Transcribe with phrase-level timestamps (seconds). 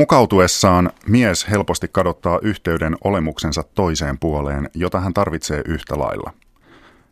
[0.00, 6.32] Mukautuessaan mies helposti kadottaa yhteyden olemuksensa toiseen puoleen, jota hän tarvitsee yhtä lailla.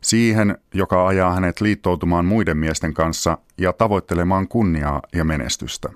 [0.00, 5.88] Siihen, joka ajaa hänet liittoutumaan muiden miesten kanssa ja tavoittelemaan kunniaa ja menestystä.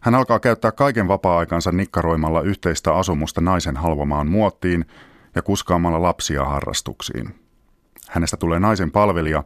[0.00, 4.84] Hän alkaa käyttää kaiken vapaa-aikansa nikkaroimalla yhteistä asumusta naisen halvomaan muottiin
[5.34, 7.34] ja kuskaamalla lapsia harrastuksiin.
[8.08, 9.44] Hänestä tulee naisen palvelija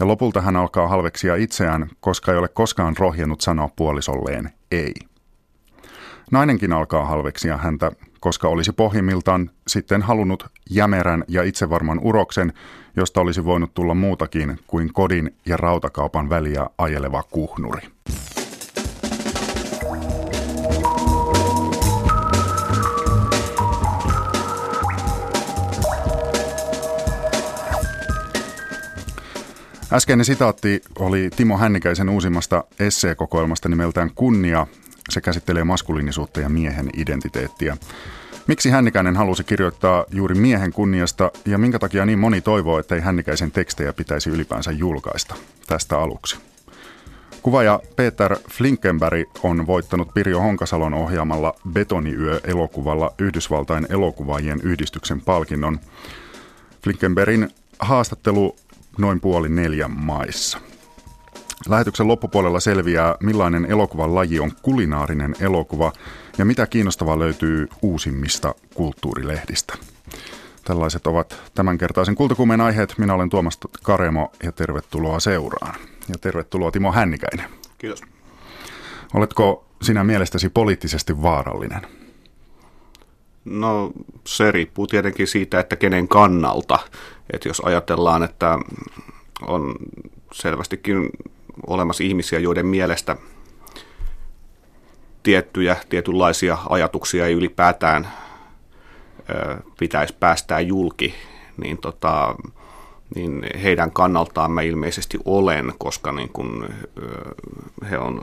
[0.00, 4.92] ja lopulta hän alkaa halveksia itseään, koska ei ole koskaan rohjennut sanoa puolisolleen ei.
[6.30, 12.52] Nainenkin alkaa halveksia häntä, koska olisi pohjimmiltaan sitten halunnut jämerän ja itsevarman uroksen,
[12.96, 17.80] josta olisi voinut tulla muutakin kuin kodin ja rautakaupan väliä ajeleva kuhnuri.
[29.92, 34.66] Äskeinen sitaatti oli Timo Hännikäisen uusimmasta esseekokoelmasta nimeltään Kunnia.
[35.08, 37.76] Se käsittelee maskuliinisuutta ja miehen identiteettiä.
[38.46, 43.00] Miksi Hännikäinen halusi kirjoittaa juuri miehen kunniasta ja minkä takia niin moni toivoo, että ei
[43.00, 45.34] Hännikäisen tekstejä pitäisi ylipäänsä julkaista?
[45.66, 46.36] Tästä aluksi.
[47.42, 55.80] Kuvaaja Peter Flinkenberg on voittanut Pirjo Honkasalon ohjaamalla Betoniyö-elokuvalla Yhdysvaltain elokuvaajien yhdistyksen palkinnon.
[56.82, 58.56] Flinkenbergin haastattelu
[58.98, 60.58] noin puoli neljän maissa.
[61.68, 65.92] Lähetyksen loppupuolella selviää, millainen elokuvan laji on kulinaarinen elokuva
[66.38, 69.74] ja mitä kiinnostavaa löytyy uusimmista kulttuurilehdistä.
[70.64, 72.94] Tällaiset ovat tämänkertaisen kultakuumeen aiheet.
[72.98, 75.74] Minä olen Tuomas Karemo ja tervetuloa seuraan.
[76.08, 77.46] Ja tervetuloa Timo Hännikäinen.
[77.78, 78.02] Kiitos.
[79.14, 81.82] Oletko sinä mielestäsi poliittisesti vaarallinen?
[83.44, 83.92] No
[84.26, 86.78] se riippuu tietenkin siitä, että kenen kannalta.
[87.32, 88.58] Että jos ajatellaan, että
[89.46, 89.74] on
[90.32, 91.10] selvästikin
[91.66, 93.16] olemassa ihmisiä, joiden mielestä
[95.22, 98.08] tiettyjä, tietynlaisia ajatuksia ei ylipäätään
[99.30, 101.14] ö, pitäisi päästää julki,
[101.56, 102.34] niin, tota,
[103.14, 106.68] niin heidän kannaltaan mä ilmeisesti olen, koska niin kun,
[106.98, 107.34] ö,
[107.90, 108.20] he on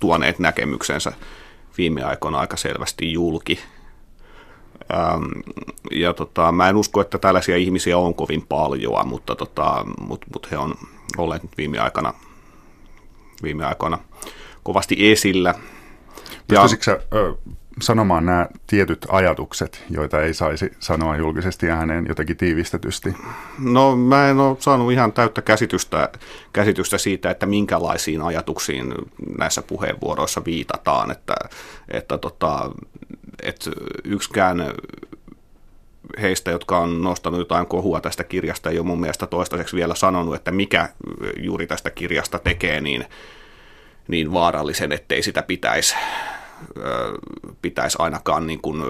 [0.00, 1.12] tuoneet näkemyksensä
[1.78, 3.58] viime aikoina aika selvästi julki–
[5.92, 10.50] ja tota, mä en usko, että tällaisia ihmisiä on kovin paljon, mutta tota, mut, mut
[10.50, 10.74] he on
[11.18, 12.14] olleet viime aikana,
[13.42, 13.98] viime aikoina
[14.62, 15.54] kovasti esillä.
[16.48, 17.34] Pystyisitkö sä ö,
[17.82, 23.16] sanomaan nämä tietyt ajatukset, joita ei saisi sanoa julkisesti ääneen jotenkin tiivistetysti?
[23.58, 26.08] No mä en ole saanut ihan täyttä käsitystä,
[26.52, 28.94] käsitystä siitä, että minkälaisiin ajatuksiin
[29.38, 31.34] näissä puheenvuoroissa viitataan, että,
[31.88, 32.70] että tota,
[33.42, 33.70] että
[34.04, 34.64] yksikään
[36.20, 40.34] heistä, jotka on nostanut jotain kohua tästä kirjasta, ei ole mun mielestä toistaiseksi vielä sanonut,
[40.34, 40.88] että mikä
[41.36, 43.04] juuri tästä kirjasta tekee niin,
[44.08, 45.94] niin vaarallisen, ettei sitä pitäisi
[47.62, 48.82] pitäisi ainakaan niin kuin,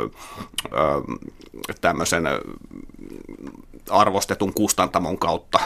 [1.81, 2.25] tämmöisen
[3.91, 5.59] arvostetun kustantamon kautta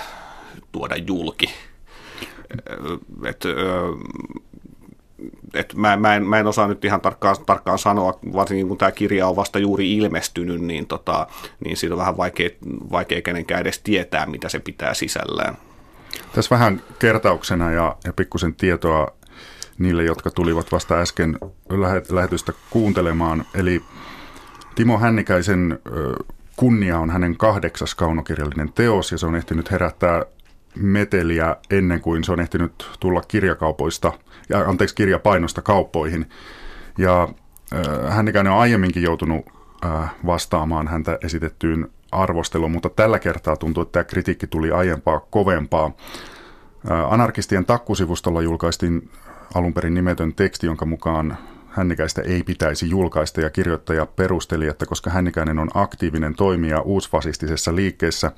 [0.73, 1.51] tuoda julki.
[3.25, 3.45] Et,
[5.55, 8.93] et mä, mä, en, mä en osaa nyt ihan tarkkaan, tarkkaan sanoa, varsinkin kun tämä
[8.93, 11.27] kirja on vasta juuri ilmestynyt, niin, tota,
[11.65, 12.51] niin siitä on vähän vaikea,
[12.91, 15.57] vaikea kenenkään edes tietää, mitä se pitää sisällään.
[16.33, 19.09] Tässä vähän kertauksena ja, ja pikkusen tietoa
[19.79, 21.39] niille, jotka tulivat vasta äsken
[22.11, 23.45] lähetystä kuuntelemaan.
[23.55, 23.83] Eli
[24.75, 25.79] Timo Hännikäisen
[26.57, 30.25] Kunnia on hänen kahdeksas kaunokirjallinen teos ja se on ehtinyt herättää
[30.77, 34.13] meteliä ennen kuin se on ehtinyt tulla kirjakaupoista,
[34.49, 36.29] ja, anteeksi, kirjapainosta kauppoihin.
[36.99, 37.29] Ja
[37.75, 39.47] äh, Hännikäinen on aiemminkin joutunut
[39.85, 45.93] äh, vastaamaan häntä esitettyyn arvosteluun, mutta tällä kertaa tuntuu, että tämä kritiikki tuli aiempaa kovempaa.
[46.91, 49.11] Äh, Anarkistien takkusivustolla julkaistiin
[49.55, 51.39] alun perin nimetön teksti, jonka mukaan
[51.71, 58.33] Hännikäistä ei pitäisi julkaista ja kirjoittaja perusteli, että koska Hännikäinen on aktiivinen toimija uusfasistisessa liikkeessä,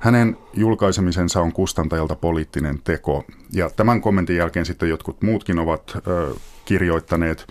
[0.00, 3.24] hänen julkaisemisensa on kustantajalta poliittinen teko.
[3.52, 6.34] Ja tämän kommentin jälkeen sitten jotkut muutkin ovat ö,
[6.64, 7.46] kirjoittaneet,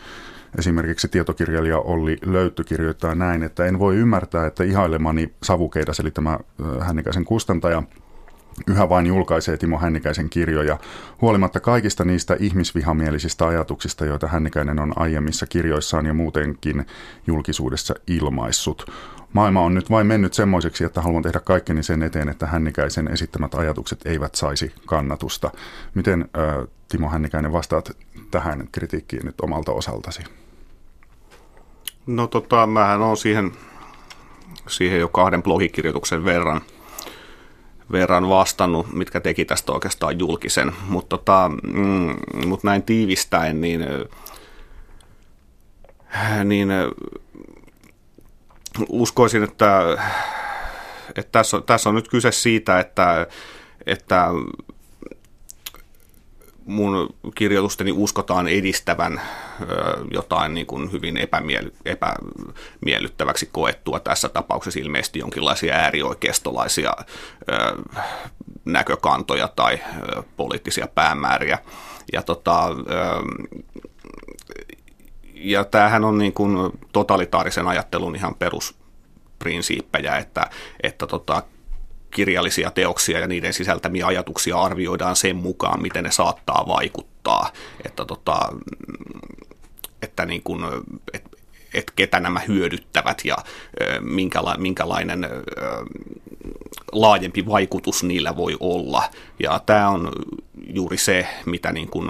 [0.57, 6.39] esimerkiksi tietokirjailija Olli Löytty kirjoittaa näin, että en voi ymmärtää, että ihailemani savukeidas, eli tämä
[6.79, 7.83] Hännikäisen kustantaja,
[8.67, 10.77] yhä vain julkaisee Timo Hännikäisen kirjoja,
[11.21, 16.85] huolimatta kaikista niistä ihmisvihamielisistä ajatuksista, joita Hännikäinen on aiemmissa kirjoissaan ja muutenkin
[17.27, 18.91] julkisuudessa ilmaissut.
[19.33, 23.55] Maailma on nyt vain mennyt semmoiseksi, että haluan tehdä kaikkeni sen eteen, että Hännikäisen esittämät
[23.55, 25.51] ajatukset eivät saisi kannatusta.
[25.95, 27.97] Miten äh, Timo Hännikäinen vastaat
[28.31, 30.23] tähän kritiikkiin nyt omalta osaltasi?
[32.07, 33.51] No tota, mähän on siihen,
[34.67, 36.61] siihen jo kahden blogikirjoituksen verran–
[37.91, 40.73] verran vastannut, mitkä teki tästä oikeastaan julkisen.
[40.87, 42.15] Mutta tota, mm,
[42.45, 43.85] mut näin tiivistäen, niin
[46.43, 46.69] niin
[48.89, 49.81] uskoisin, että,
[51.15, 53.27] että tässä, on, tässä on nyt kyse siitä, että,
[53.85, 54.27] että
[56.69, 59.21] mun kirjoitusteni uskotaan edistävän
[60.11, 66.93] jotain niin kuin hyvin epämiel- epämiellyttäväksi koettua tässä tapauksessa ilmeisesti jonkinlaisia äärioikeistolaisia
[68.65, 69.79] näkökantoja tai
[70.37, 71.59] poliittisia päämääriä.
[72.13, 72.69] Ja, tota,
[75.33, 80.49] ja tämähän on niin kuin totalitaarisen ajattelun ihan perusprinsiippejä, että,
[80.83, 81.43] että tota,
[82.11, 87.49] kirjallisia teoksia ja niiden sisältämiä ajatuksia arvioidaan sen mukaan, miten ne saattaa vaikuttaa.
[87.85, 88.39] Että, tota,
[90.01, 90.63] että niin kuin,
[91.13, 91.23] et,
[91.73, 93.37] et ketä nämä hyödyttävät ja
[93.99, 95.27] minkäla, minkälainen
[96.91, 99.03] laajempi vaikutus niillä voi olla.
[99.39, 100.11] Ja tämä on
[100.73, 102.09] juuri se, mitä niin kuin,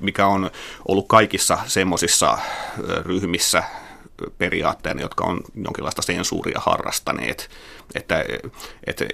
[0.00, 0.50] mikä on
[0.88, 2.38] ollut kaikissa semmoisissa
[3.04, 3.62] ryhmissä,
[4.38, 7.50] periaatteena, jotka on jonkinlaista sensuuria harrastaneet,
[7.94, 8.24] että,
[8.86, 9.04] että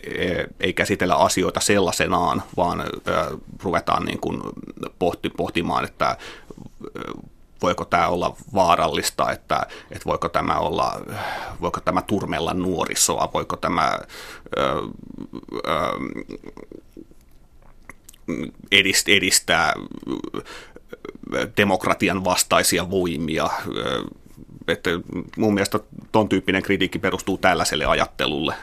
[0.60, 2.84] ei käsitellä asioita sellaisenaan, vaan
[3.62, 4.43] ruvetaan niin kuin
[4.99, 6.16] pohti, pohtimaan, että
[7.62, 11.00] voiko tämä olla vaarallista, että, että voiko tämä olla,
[11.60, 13.99] voiko tämä turmella nuorisoa, voiko tämä
[19.06, 19.75] edistää
[21.56, 23.50] demokratian vastaisia voimia,
[24.73, 24.91] että
[25.37, 25.81] mun mielestä
[26.12, 28.55] ton tyyppinen kritiikki perustuu tällaiselle ajattelulle.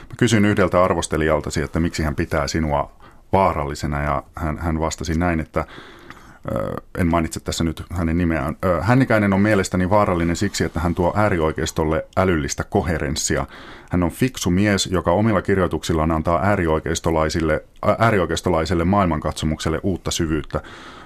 [0.00, 2.92] Mä kysyin yhdeltä arvostelijaltasi, että miksi hän pitää sinua
[3.32, 5.64] vaarallisena ja hän, hän vastasi näin, että
[6.98, 8.56] en mainitse tässä nyt hänen nimeään.
[8.80, 13.46] Hännikäinen on mielestäni vaarallinen siksi, että hän tuo äärioikeistolle älyllistä koherenssia.
[13.90, 17.64] Hän on fiksu mies, joka omilla kirjoituksillaan antaa äärioikeistolaisille,
[17.98, 20.60] äärioikeistolaiselle maailmankatsomukselle uutta syvyyttä.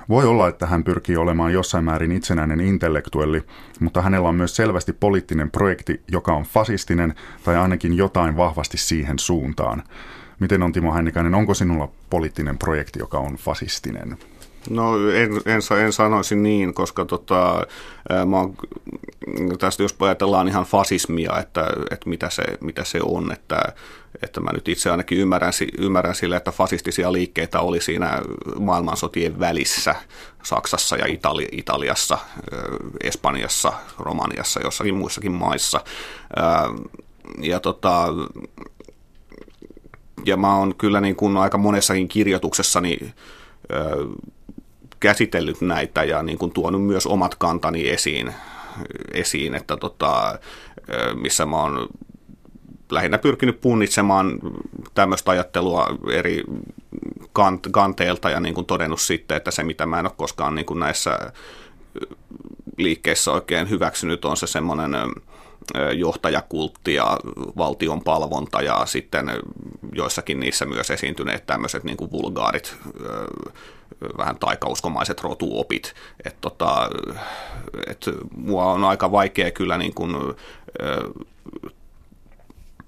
[0.09, 3.43] Voi olla, että hän pyrkii olemaan jossain määrin itsenäinen intellektuelli,
[3.81, 7.15] mutta hänellä on myös selvästi poliittinen projekti, joka on fasistinen
[7.45, 9.83] tai ainakin jotain vahvasti siihen suuntaan.
[10.41, 14.19] Miten on Timo Hännikäinen, onko sinulla poliittinen projekti, joka on fasistinen?
[14.71, 17.67] No en, en, en sanoisi niin, koska tota,
[18.27, 18.55] mä oon,
[19.59, 23.73] tästä jos ajatellaan ihan fasismia, että, että mitä, se, mitä se on, että,
[24.23, 28.23] että mä nyt itse ainakin ymmärrän, ymmärrän sille, että fasistisia liikkeitä oli siinä
[28.59, 29.95] maailmansotien välissä
[30.43, 32.19] Saksassa ja Itali, Italiassa,
[33.03, 35.81] Espanjassa, Romaniassa, jossakin muissakin maissa.
[37.41, 38.07] Ja tota,
[40.25, 43.15] ja mä oon kyllä niin kuin aika monessakin kirjoituksessani
[45.01, 48.35] käsitellyt näitä ja niin kuin tuonut myös omat kantani esiin,
[49.13, 50.39] esiin että tota,
[51.15, 51.89] missä mä oon
[52.95, 54.39] lähinnä pyrkinyt punnitsemaan
[54.95, 56.43] tämmöistä ajattelua eri
[57.39, 60.67] kant- kanteelta ja niin kuin todennut sitten, että se mitä mä en ole koskaan niin
[60.67, 61.19] kuin näissä
[62.79, 64.91] liikkeissä oikein hyväksynyt on se semmoinen
[65.97, 67.19] johtajakultti ja
[67.57, 69.31] valtion palvonta ja sitten
[69.93, 72.77] joissakin niissä myös esiintyneet tämmöiset niin kuin vulgaarit
[74.19, 75.95] vähän taikauskomaiset rotuopit.
[76.25, 76.91] Että tota,
[77.87, 78.05] et
[78.37, 80.17] mua on aika vaikea kyllä niin kuin,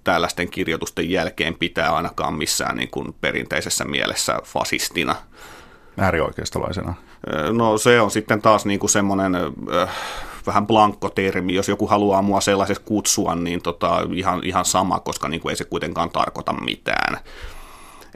[0.06, 5.14] tällaisten kirjoitusten jälkeen pitää ainakaan missään niin kuin perinteisessä mielessä fasistina.
[5.98, 6.94] Äärioikeistolaisena?
[7.52, 9.88] No se on sitten taas niin kuin semmoinen äh,
[10.46, 11.54] vähän blankkotermi.
[11.54, 15.56] Jos joku haluaa mua sellaisessa kutsua, niin tota, ihan, ihan sama, koska niin kuin ei
[15.56, 17.18] se kuitenkaan tarkoita mitään.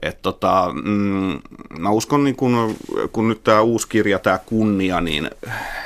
[0.02, 1.38] Et tota, mm,
[1.78, 2.76] mä uskon, niin kun,
[3.12, 5.30] kun nyt tämä uusi kirja, tämä kunnia, niin,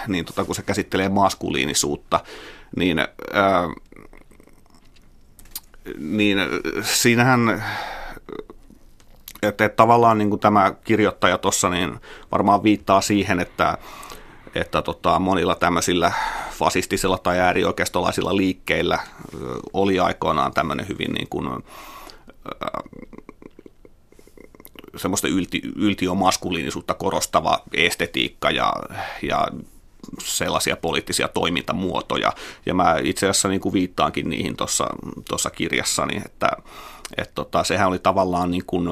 [0.08, 2.20] niin tota, kun se käsittelee maskuliinisuutta,
[2.76, 3.68] niin, ää,
[5.98, 6.38] niin
[6.82, 7.62] siinähän
[9.48, 12.00] että, että tavallaan niin kuin tämä kirjoittaja tuossa niin
[12.32, 13.78] varmaan viittaa siihen, että,
[14.54, 16.12] että tota, monilla tämmöisillä
[16.50, 18.98] fasistisilla tai äärioikeistolaisilla liikkeillä
[19.72, 21.64] oli aikoinaan tämmöinen hyvin niin kuin,
[24.96, 28.72] semmoista ylti, yltiomaskuliinisuutta korostava estetiikka ja,
[29.22, 29.48] ja
[30.20, 32.32] sellaisia poliittisia toimintamuotoja.
[32.66, 34.56] Ja mä itse asiassa niin kuin viittaankin niihin
[35.28, 36.48] tuossa kirjassani, että
[37.16, 38.88] et tota, sehän oli tavallaan niin kuin,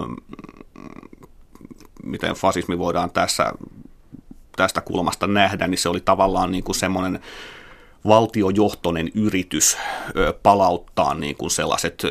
[2.05, 3.53] miten fasismi voidaan tässä,
[4.57, 7.21] tästä kulmasta nähdä, niin se oli tavallaan niin kuin semmoinen
[8.09, 9.77] valtiojohtoinen yritys
[10.43, 12.03] palauttaa niin kuin sellaiset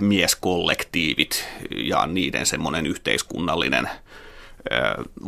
[0.00, 3.90] mieskollektiivit ja niiden semmoinen yhteiskunnallinen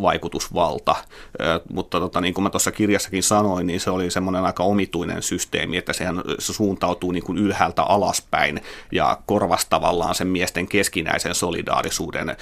[0.02, 0.96] vaikutusvalta.
[1.72, 5.76] Mutta tota, niin kuin mä tuossa kirjassakin sanoin, niin se oli semmoinen aika omituinen systeemi,
[5.76, 8.60] että sehän se suuntautuu niin kuin ylhäältä alaspäin
[8.92, 12.36] ja korvasi tavallaan sen miesten keskinäisen solidaarisuuden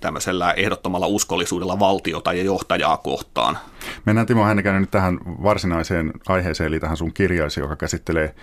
[0.00, 3.58] tämmöisellä ehdottomalla uskollisuudella valtiota ja johtajaa kohtaan.
[4.04, 8.34] Mennään Timo Hännikäinen nyt tähän varsinaiseen aiheeseen, eli tähän sun kirjaisi, joka käsittelee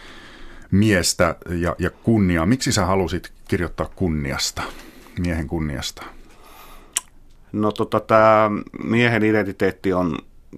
[0.72, 2.46] miestä ja, ja kunniaa.
[2.46, 4.62] Miksi sä halusit kirjoittaa kunniasta,
[5.20, 6.04] miehen kunniasta?
[7.54, 8.52] No tota, tämä
[8.84, 10.18] miehen identiteetti on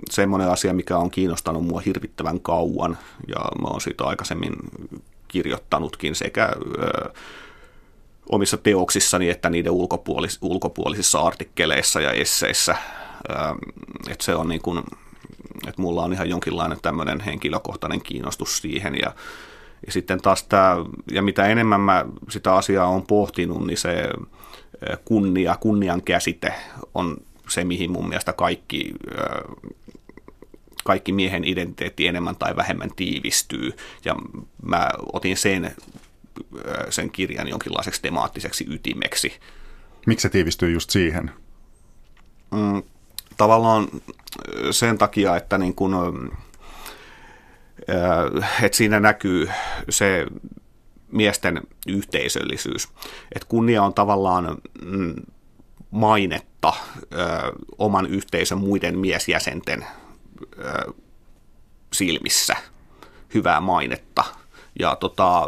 [0.10, 2.98] semmoinen asia, mikä on kiinnostanut mua hirvittävän kauan,
[3.28, 4.54] ja mä oon siitä aikaisemmin
[5.28, 6.50] kirjoittanutkin sekä
[6.80, 7.14] ö,
[8.30, 12.76] omissa teoksissani että niiden ulkopuolis- ulkopuolisissa artikkeleissa ja esseissä.
[14.10, 14.84] Että se on niin kuin,
[15.68, 19.14] että mulla on ihan jonkinlainen tämmöinen henkilökohtainen kiinnostus siihen ja
[19.86, 20.76] ja sitten taas tämä,
[21.12, 24.10] ja mitä enemmän mä sitä asiaa on pohtinut, niin se
[25.06, 26.54] kunnia, kunnian käsite
[26.94, 27.18] on
[27.50, 28.94] se, mihin mun mielestä kaikki,
[30.84, 33.72] kaikki miehen identiteetti enemmän tai vähemmän tiivistyy.
[34.06, 34.16] Ja
[34.62, 35.76] mä otin sen,
[36.90, 39.34] sen kirjan jonkinlaiseksi temaattiseksi ytimeksi.
[40.06, 41.32] Miksi se tiivistyy just siihen?
[42.52, 42.84] Mm,
[43.38, 43.88] tavallaan
[44.72, 46.32] sen takia, että niin kun,
[48.64, 49.50] että siinä näkyy
[49.90, 50.26] se
[51.16, 52.88] miesten yhteisöllisyys.
[53.36, 55.16] Että kunnia on tavallaan mm,
[55.92, 56.74] mainetta
[57.78, 59.86] oman yhteisön muiden miesjäsenten
[61.94, 62.56] silmissä,
[63.34, 64.24] hyvää mainetta.
[64.80, 65.48] Ja, tota,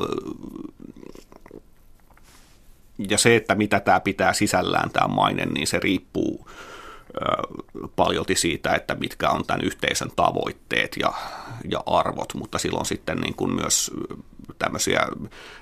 [3.10, 6.50] ja se, että mitä tämä pitää sisällään tämä maine, niin se riippuu
[7.96, 11.14] paljolti siitä, että mitkä on tämän yhteisön tavoitteet ja,
[11.72, 13.92] ja arvot, mutta silloin sitten niin kuin myös
[14.60, 15.08] tämmöisiä,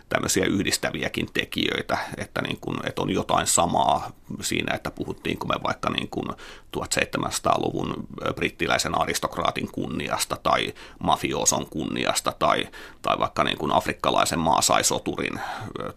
[0.09, 5.89] tämmöisiä yhdistäviäkin tekijöitä, että, niin kuin, että on jotain samaa siinä, että puhuttiinko me vaikka
[5.89, 6.27] niin kuin
[6.77, 12.67] 1700-luvun brittiläisen aristokraatin kunniasta tai mafioson kunniasta tai,
[13.01, 15.39] tai vaikka niin kuin afrikkalaisen maasaisoturin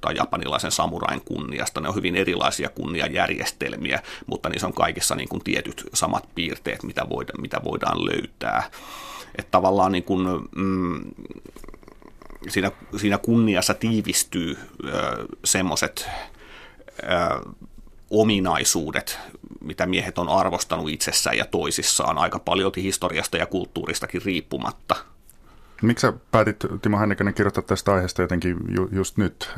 [0.00, 1.80] tai japanilaisen samurain kunniasta.
[1.80, 7.08] Ne on hyvin erilaisia kunniajärjestelmiä, mutta niissä on kaikissa niin kuin tietyt samat piirteet, mitä
[7.08, 8.70] voidaan, mitä voidaan löytää.
[9.38, 11.00] Että tavallaan niin kuin, mm,
[12.48, 14.58] siinä, siinä kunniassa tiivistyy
[15.44, 16.08] semmoiset
[18.10, 19.18] ominaisuudet,
[19.60, 24.96] mitä miehet on arvostanut itsessään ja toisissaan aika paljon historiasta ja kulttuuristakin riippumatta.
[25.82, 29.50] Miksi sä päätit, Timo Hännikäinen, kirjoittaa tästä aiheesta jotenkin ju, just nyt?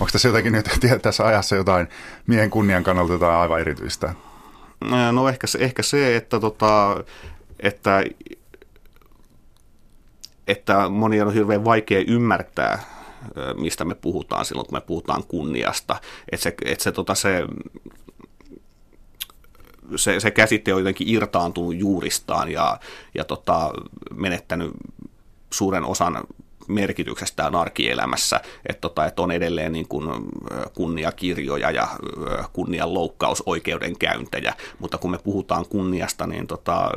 [0.00, 0.66] Onko tässä jotenkin nyt
[1.02, 1.88] tässä ajassa jotain
[2.26, 4.14] miehen kunnian kannalta jotain aivan erityistä?
[5.12, 7.04] No ehkä se, ehkä se että, tota,
[7.60, 8.04] että
[10.48, 12.82] että moni on hirveän vaikea ymmärtää,
[13.56, 15.96] mistä me puhutaan silloin, kun me puhutaan kunniasta.
[16.32, 17.46] Että se, että se, tota, se,
[19.96, 22.80] se, se käsite on jotenkin irtaantunut juuristaan ja,
[23.14, 23.72] ja tota,
[24.14, 24.70] menettänyt
[25.52, 26.24] suuren osan
[26.68, 30.10] merkityksestään arkielämässä, että, tota, että on edelleen niin kuin
[30.74, 31.88] kunniakirjoja ja
[32.52, 36.90] kunnian loukkausoikeudenkäyntejä, mutta kun me puhutaan kunniasta, niin, tota,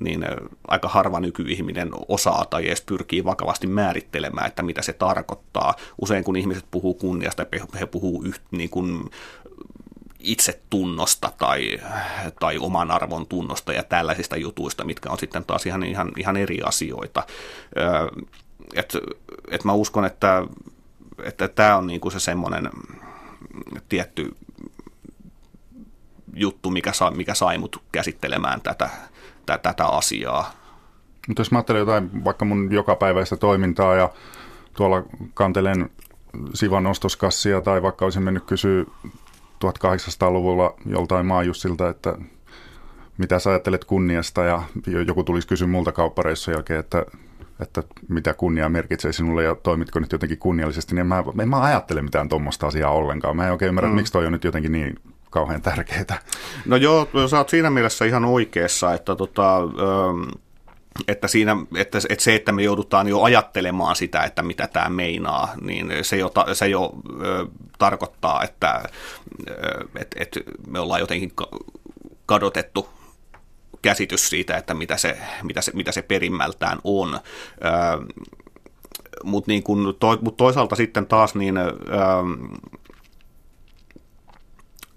[0.00, 0.24] niin
[0.68, 5.74] aika harva nykyihminen osaa tai edes pyrkii vakavasti määrittelemään, että mitä se tarkoittaa.
[6.00, 7.46] Usein kun ihmiset puhuu kunniasta,
[7.80, 9.10] he puhuu yht, niin kuin
[10.20, 11.78] itsetunnosta tai,
[12.40, 16.58] tai oman arvon tunnosta ja tällaisista jutuista, mitkä on sitten taas ihan, ihan, ihan eri
[16.62, 17.22] asioita
[18.74, 18.96] et,
[19.50, 20.46] et mä uskon, että
[21.24, 22.70] että tämä on niinku se semmoinen
[23.88, 24.36] tietty
[26.34, 28.90] juttu, mikä, sa, mikä sai mut käsittelemään tätä,
[29.46, 30.52] tätä, tätä asiaa.
[31.28, 34.10] Mutta jos mä ajattelen jotain vaikka mun jokapäiväistä toimintaa ja
[34.76, 35.02] tuolla
[35.34, 35.90] kantelen
[36.54, 38.84] Sivan ostoskassia tai vaikka olisin mennyt kysyä
[39.64, 42.18] 1800-luvulla joltain maajussilta, että
[43.18, 44.62] mitä sä ajattelet kunniasta ja
[45.06, 47.06] joku tulisi kysyä multa kauppareissun jälkeen, että
[47.60, 51.62] että mitä kunnia merkitsee sinulle ja toimitko nyt jotenkin kunniallisesti, niin en mä, en mä
[51.62, 53.36] ajattele mitään tuommoista asiaa ollenkaan.
[53.36, 53.94] Mä en oikein ymmärrä, mm.
[53.94, 54.98] miksi toi on nyt jotenkin niin
[55.30, 56.18] kauhean tärkeää.
[56.66, 59.58] No joo, sä oot siinä mielessä ihan oikeassa, että tota,
[61.08, 65.48] että, siinä, että, että se, että me joudutaan jo ajattelemaan sitä, että mitä tämä meinaa,
[65.60, 67.46] niin se jo, se jo ö,
[67.78, 68.82] tarkoittaa, että
[69.96, 71.32] et, et me ollaan jotenkin
[72.26, 72.88] kadotettu
[73.86, 77.20] käsitys siitä, että mitä se, mitä se, mitä se perimmältään on.
[79.24, 79.64] Mutta niin
[79.98, 81.54] to, mut toisaalta sitten taas niin,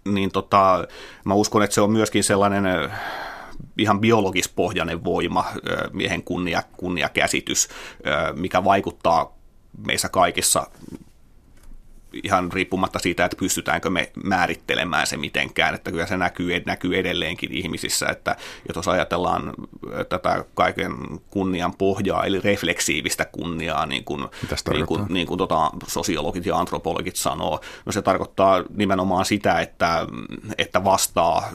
[0.05, 0.87] niin tota,
[1.25, 2.65] mä uskon, että se on myöskin sellainen
[3.77, 5.45] ihan biologispohjainen voima,
[5.93, 7.69] miehen kunnia, kunniakäsitys,
[8.35, 9.37] mikä vaikuttaa
[9.87, 10.67] meissä kaikissa
[12.23, 17.51] ihan riippumatta siitä, että pystytäänkö me määrittelemään se mitenkään, että kyllä se näkyy, näkyy edelleenkin
[17.51, 18.35] ihmisissä, että
[18.75, 19.53] jos ajatellaan
[20.09, 20.91] tätä kaiken
[21.29, 24.27] kunnian pohjaa, eli refleksiivistä kunniaa, niin kuin,
[24.73, 30.07] niin kuin, niin kuin tota, sosiologit ja antropologit sanoo, no se tarkoittaa nimenomaan sitä, että,
[30.57, 31.49] että vastaa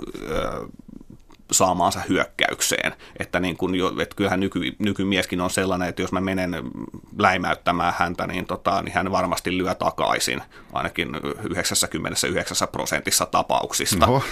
[1.52, 2.92] saamaansa hyökkäykseen.
[3.18, 6.56] Että, niin kun jo, että kyllähän nyky, nykymieskin on sellainen, että jos mä menen
[7.18, 11.08] läimäyttämään häntä, niin, tota, niin hän varmasti lyö takaisin, ainakin
[11.50, 14.06] 99 prosentissa tapauksista.
[14.06, 14.22] No.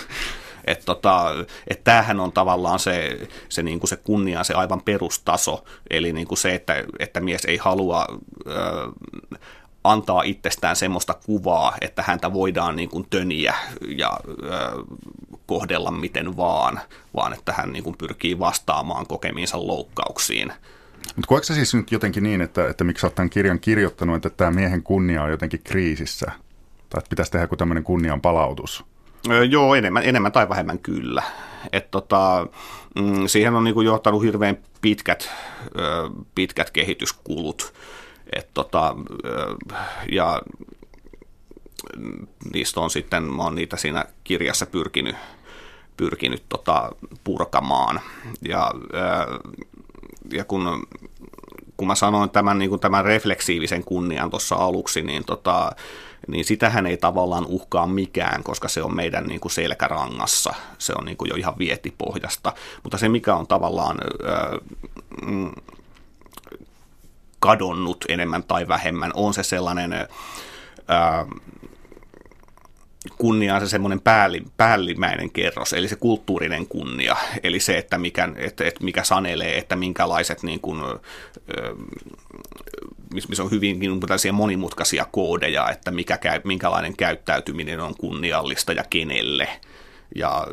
[0.65, 1.31] Että tota,
[1.69, 6.27] et tämähän on tavallaan se, se, niin kuin se kunnia, se aivan perustaso, eli niin
[6.27, 8.07] kuin se, että, että mies ei halua
[8.47, 8.53] ö,
[9.85, 13.55] antaa itsestään semmoista kuvaa, että häntä voidaan niin kuin töniä
[13.97, 14.39] ja ö,
[15.53, 16.81] kohdella miten vaan,
[17.15, 20.53] vaan että hän niin kuin pyrkii vastaamaan kokemiinsa loukkauksiin.
[21.17, 24.31] Mutta koetko se siis nyt jotenkin niin, että, että miksi olet tämän kirjan kirjoittanut, että
[24.31, 26.27] tämä miehen kunnia on jotenkin kriisissä?
[26.27, 28.85] Tai että pitäisi tehdä joku tämmöinen kunnian palautus?
[29.31, 31.23] Öö, joo, enemmän, enemmän tai vähemmän kyllä.
[31.73, 32.47] Et tota,
[33.01, 35.31] mm, siihen on niinku johtanut hirveän pitkät,
[35.79, 37.75] ö, pitkät kehityskulut.
[38.37, 39.55] Et tota, ö,
[40.13, 40.43] ja
[42.53, 45.17] niistä on sitten, mä oon niitä siinä kirjassa pyrkinyt,
[45.97, 46.91] pyrkinyt tota,
[47.25, 48.01] purkamaan.
[48.49, 48.71] Ja,
[50.33, 50.87] ja kun,
[51.77, 55.73] kun mä sanoin tämän, niin kuin tämän refleksiivisen kunnian tuossa aluksi, niin, tota,
[56.29, 60.55] niin sitähän ei tavallaan uhkaa mikään, koska se on meidän niin kuin selkärangassa.
[60.79, 62.53] Se on niin kuin jo ihan vietipohjasta.
[62.83, 63.99] Mutta se, mikä on tavallaan...
[64.27, 64.59] Ää,
[65.27, 65.51] mm,
[67.43, 69.93] kadonnut enemmän tai vähemmän, on se sellainen
[70.89, 71.27] ää,
[73.19, 78.29] kunnia on se semmoinen päälli, päällimmäinen kerros, eli se kulttuurinen kunnia, eli se, että mikä,
[78.37, 80.83] että, että mikä sanelee, että minkälaiset niin kuin,
[83.29, 89.49] missä on hyvinkin tällaisia monimutkaisia koodeja, että mikä, minkälainen käyttäytyminen on kunniallista ja kenelle.
[90.15, 90.47] Ja,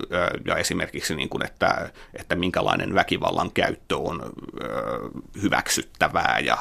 [0.46, 4.22] ja esimerkiksi, niin kuin, että, että minkälainen väkivallan käyttö on
[5.42, 6.40] hyväksyttävää.
[6.40, 6.58] Ja,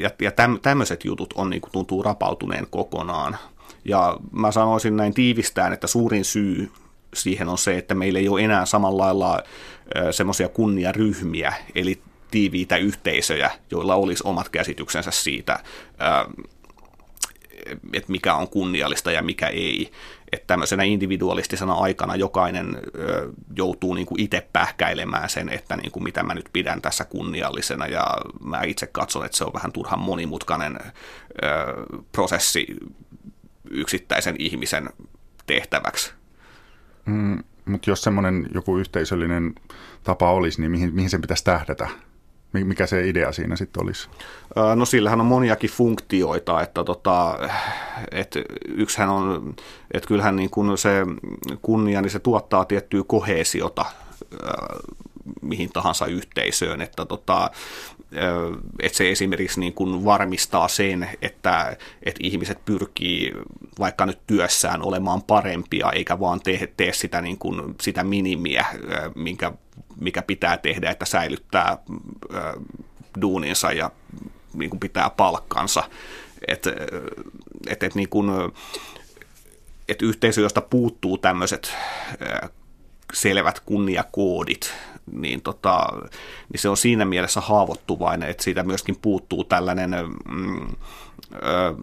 [0.00, 3.38] ja, ja tämmöiset jutut on, niin kuin, tuntuu rapautuneen kokonaan.
[3.84, 6.70] Ja mä sanoisin näin tiivistään, että suurin syy
[7.14, 9.42] siihen on se, että meillä ei ole enää samalla lailla
[10.10, 15.58] semmoisia kunniaryhmiä, eli tiiviitä yhteisöjä, joilla olisi omat käsityksensä siitä,
[17.92, 19.90] että mikä on kunniallista ja mikä ei.
[20.32, 22.76] Että tämmöisenä individualistisena aikana jokainen
[23.56, 27.86] joutuu niin kuin itse pähkäilemään sen, että niin kuin mitä mä nyt pidän tässä kunniallisena.
[27.86, 28.06] Ja
[28.44, 30.78] mä itse katson, että se on vähän turhan monimutkainen
[32.12, 32.66] prosessi
[33.70, 34.90] yksittäisen ihmisen
[35.46, 36.12] tehtäväksi.
[37.06, 39.54] Mm, mutta jos semmoinen joku yhteisöllinen
[40.04, 41.88] tapa olisi, niin mihin, mihin sen pitäisi tähdätä?
[42.52, 44.08] Mikä se idea siinä sitten olisi?
[44.74, 47.38] No sillähän on moniakin funktioita, että tota,
[48.10, 49.54] et yksihän on,
[49.94, 51.06] että kyllähän niin kun se
[51.62, 53.84] kunnia, niin se tuottaa tiettyä kohesiota
[55.42, 57.50] mihin tahansa yhteisöön, että, tota,
[58.80, 63.32] että se esimerkiksi niin kuin varmistaa sen, että, että ihmiset pyrkii
[63.78, 68.66] vaikka nyt työssään olemaan parempia, eikä vaan tee, tee sitä, niin kuin, sitä minimiä,
[69.14, 69.52] minkä,
[70.00, 71.78] mikä pitää tehdä, että säilyttää
[73.20, 73.90] duuninsa ja
[74.54, 75.82] niin kuin pitää palkkansa.
[76.48, 76.70] Että
[77.66, 78.30] et, et, niin kuin,
[79.88, 81.72] et yhteisö, josta puuttuu tämmöiset
[83.12, 84.74] selvät kunniakoodit,
[85.12, 85.86] niin, tota,
[86.52, 89.90] niin se on siinä mielessä haavoittuvainen, että siitä myöskin puuttuu tällainen,
[90.28, 90.68] mm,
[91.34, 91.74] ö,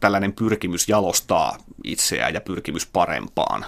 [0.00, 3.64] tällainen pyrkimys jalostaa itseään ja pyrkimys parempaan.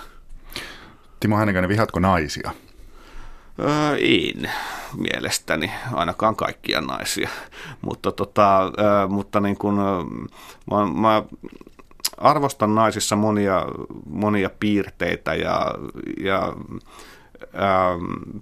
[1.20, 2.50] Timo Hänikäinen, vihatko naisia?
[3.60, 4.50] Öö, en
[4.96, 7.28] mielestäni, ainakaan kaikkia naisia,
[7.86, 9.74] mutta, tota, öö, mutta niin kun,
[10.70, 11.22] mä, mä
[12.18, 13.66] arvostan naisissa monia,
[14.06, 15.74] monia piirteitä ja,
[16.20, 16.52] ja
[17.54, 18.38] Ähm,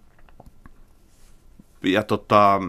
[1.82, 2.60] ja tota,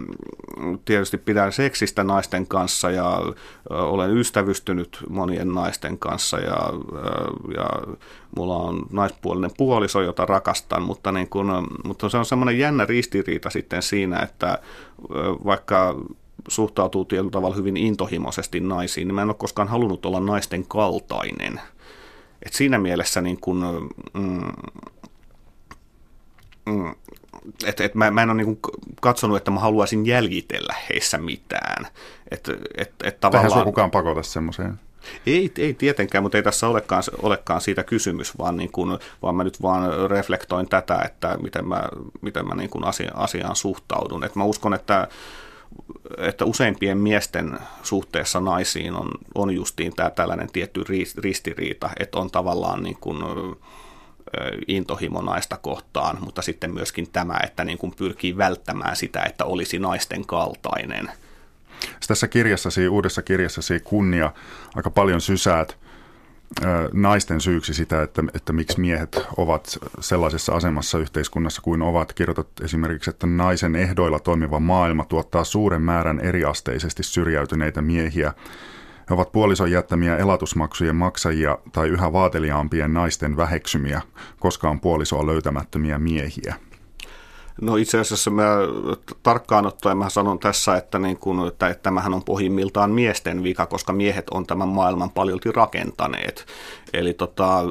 [0.85, 3.21] tietysti pidän seksistä naisten kanssa ja
[3.69, 6.57] olen ystävystynyt monien naisten kanssa ja,
[7.57, 7.95] ja
[8.35, 13.49] mulla on naispuolinen puoliso, jota rakastan, mutta, niin kun, mutta se on semmoinen jännä ristiriita
[13.49, 14.59] sitten siinä, että
[15.45, 15.95] vaikka
[16.47, 21.61] suhtautuu tietyllä tavalla hyvin intohimoisesti naisiin, niin mä en ole koskaan halunnut olla naisten kaltainen.
[22.45, 24.51] Et siinä mielessä niin kun, mm,
[26.67, 26.95] Mm,
[27.65, 28.59] että et mä, mä en ole niin
[29.01, 31.87] katsonut, että mä haluaisin jäljitellä heissä mitään.
[32.31, 33.51] Et, et, et tavallaan...
[33.51, 34.79] Eihän kukaan pakota semmoiseen.
[35.25, 39.43] Ei, ei tietenkään, mutta ei tässä olekaan, olekaan siitä kysymys, vaan, niin kuin, vaan mä
[39.43, 41.83] nyt vaan reflektoin tätä, että miten mä,
[42.21, 44.23] miten mä niin kuin asia, asiaan suhtaudun.
[44.23, 45.07] Et mä uskon, että
[46.17, 50.83] että useimpien miesten suhteessa naisiin on, on justiin tämä tällainen tietty
[51.17, 53.17] ristiriita, että on tavallaan niin kuin,
[54.67, 59.79] intohimo naista kohtaan, mutta sitten myöskin tämä, että niin kuin pyrkii välttämään sitä, että olisi
[59.79, 61.11] naisten kaltainen.
[62.07, 64.31] Tässä kirjassasi, uudessa kirjassasi Kunnia,
[64.75, 65.77] aika paljon sysäät
[66.93, 72.13] naisten syyksi sitä, että, että miksi miehet ovat sellaisessa asemassa yhteiskunnassa kuin ovat.
[72.13, 78.33] Kirjoitat esimerkiksi, että naisen ehdoilla toimiva maailma tuottaa suuren määrän eriasteisesti syrjäytyneitä miehiä.
[79.09, 84.01] He ovat puolison jättämiä elatusmaksujen maksajia tai yhä vaateliaampien naisten väheksymiä,
[84.39, 86.55] koska on puolisoa löytämättömiä miehiä.
[87.61, 88.43] No itse asiassa mä
[89.23, 93.93] tarkkaan ottaen mä sanon tässä, että, niin kun, että, tämähän on pohjimmiltaan miesten vika, koska
[93.93, 96.45] miehet on tämän maailman paljolti rakentaneet.
[96.93, 97.63] Eli tota,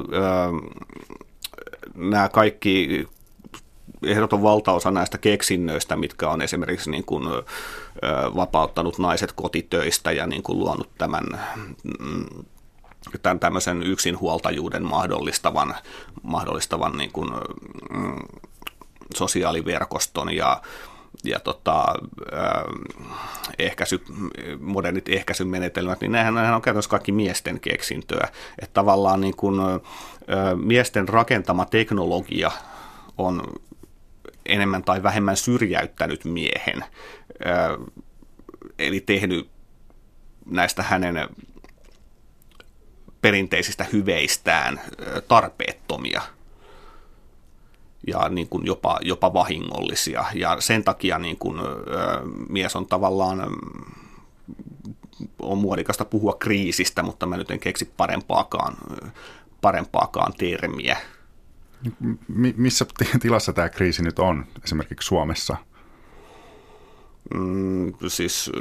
[1.95, 3.07] nämä kaikki
[4.03, 7.23] ehdoton valtaosa näistä keksinnöistä, mitkä on esimerkiksi niin kuin,
[8.35, 11.23] vapauttanut naiset kotitöistä ja niin kuin luonut tämän
[11.99, 12.25] mm,
[13.21, 15.75] tämän tämmöisen yksinhuoltajuuden mahdollistavan,
[16.23, 17.29] mahdollistavan niin kuin,
[17.89, 18.39] mm,
[19.15, 20.61] sosiaaliverkoston ja,
[21.23, 21.85] ja tota,
[23.59, 24.03] ehkäisy,
[24.59, 28.27] modernit ehkäisymenetelmät, niin nehän, nehän on käytännössä kaikki miesten keksintöä.
[28.59, 29.55] Että tavallaan niin kuin,
[30.55, 32.51] miesten rakentama teknologia
[33.17, 33.41] on
[34.45, 36.83] enemmän tai vähemmän syrjäyttänyt miehen,
[38.79, 39.49] eli tehnyt
[40.45, 41.29] näistä hänen
[43.21, 44.81] perinteisistä hyveistään
[45.27, 46.21] tarpeettomia–
[48.07, 50.25] ja niin kuin jopa, jopa vahingollisia.
[50.33, 51.59] Ja sen takia niin kuin,
[52.49, 53.47] mies on tavallaan,
[55.39, 58.77] on muodikasta puhua kriisistä, mutta mä nyt en keksi parempaakaan,
[59.61, 60.97] parempaakaan termiä.
[62.57, 62.85] Missä
[63.21, 65.57] tilassa tämä kriisi nyt on esimerkiksi Suomessa?
[67.33, 68.51] Mm, siis,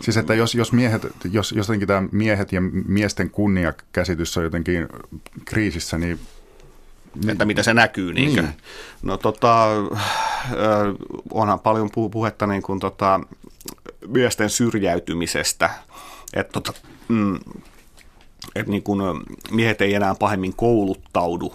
[0.00, 4.88] siis että jos, jos, miehet, jos, jos jotenkin tämä miehet ja miesten kunniakäsitys on jotenkin
[5.44, 6.18] kriisissä, niin
[7.14, 7.30] niin.
[7.30, 8.12] että mitä se näkyy.
[8.12, 8.42] Niinkö?
[8.42, 8.54] Niin.
[9.02, 9.66] No tota,
[11.32, 13.20] onhan paljon puhetta niin kuin, tota,
[14.06, 15.70] miesten syrjäytymisestä,
[16.34, 16.72] että tota,
[17.08, 17.38] mm,
[18.54, 21.54] että niin kun miehet ei enää pahemmin kouluttaudu,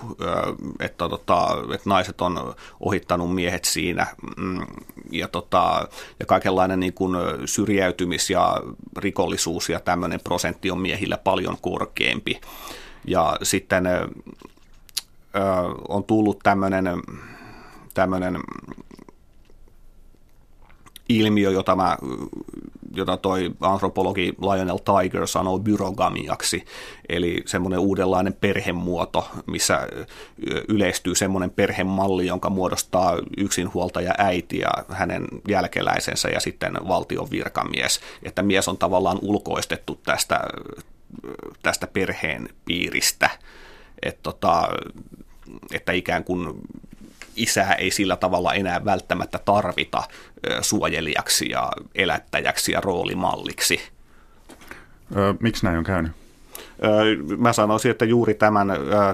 [0.79, 4.61] että, tota, että naiset on ohittanut miehet siinä mm,
[5.11, 5.87] ja, tota,
[6.19, 8.61] ja kaikenlainen niin kun syrjäytymis- ja
[8.97, 12.41] rikollisuus ja tämmöinen prosentti on miehillä paljon korkeampi.
[13.05, 13.83] Ja sitten
[15.87, 16.85] on tullut tämmöinen
[17.93, 18.39] tämmöinen
[21.09, 21.97] ilmiö, jota, mä,
[22.93, 26.65] jota toi antropologi Lionel Tiger sanoo byrogamiaksi,
[27.09, 29.87] eli semmoinen uudenlainen perhemuoto, missä
[30.67, 38.43] yleistyy semmoinen perhemalli, jonka muodostaa yksinhuoltaja äiti ja hänen jälkeläisensä ja sitten valtion virkamies, että
[38.43, 40.39] mies on tavallaan ulkoistettu tästä,
[41.63, 43.29] tästä perheen piiristä,
[44.01, 44.69] että tota,
[45.73, 46.61] että ikään kuin
[47.35, 50.03] isää ei sillä tavalla enää välttämättä tarvita
[50.61, 53.79] suojelijaksi ja elättäjäksi ja roolimalliksi.
[55.15, 56.11] Ö, miksi näin on käynyt?
[57.37, 58.67] Mä sanoisin, että juuri tämän,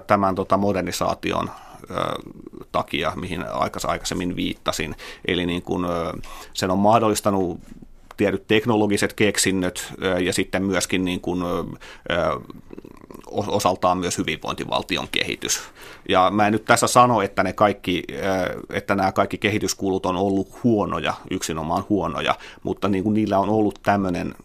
[0.08, 1.50] tämän tota modernisaation
[2.72, 3.46] takia, mihin
[3.84, 4.96] aikaisemmin viittasin.
[5.28, 5.88] Eli niin kun,
[6.54, 7.60] sen on mahdollistanut
[8.18, 11.44] tietyt teknologiset keksinnöt ja sitten myöskin niin kuin,
[13.32, 15.62] osaltaan myös hyvinvointivaltion kehitys.
[16.10, 18.04] Ja mä en nyt tässä sano, että, ne kaikki,
[18.70, 23.80] että nämä kaikki kehityskulut on ollut huonoja, yksinomaan huonoja, mutta niin kuin niillä on ollut
[23.84, 24.36] tämmöinen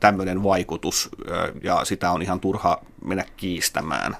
[0.00, 1.08] tämmöinen vaikutus,
[1.62, 4.16] ja sitä on ihan turha mennä kiistämään.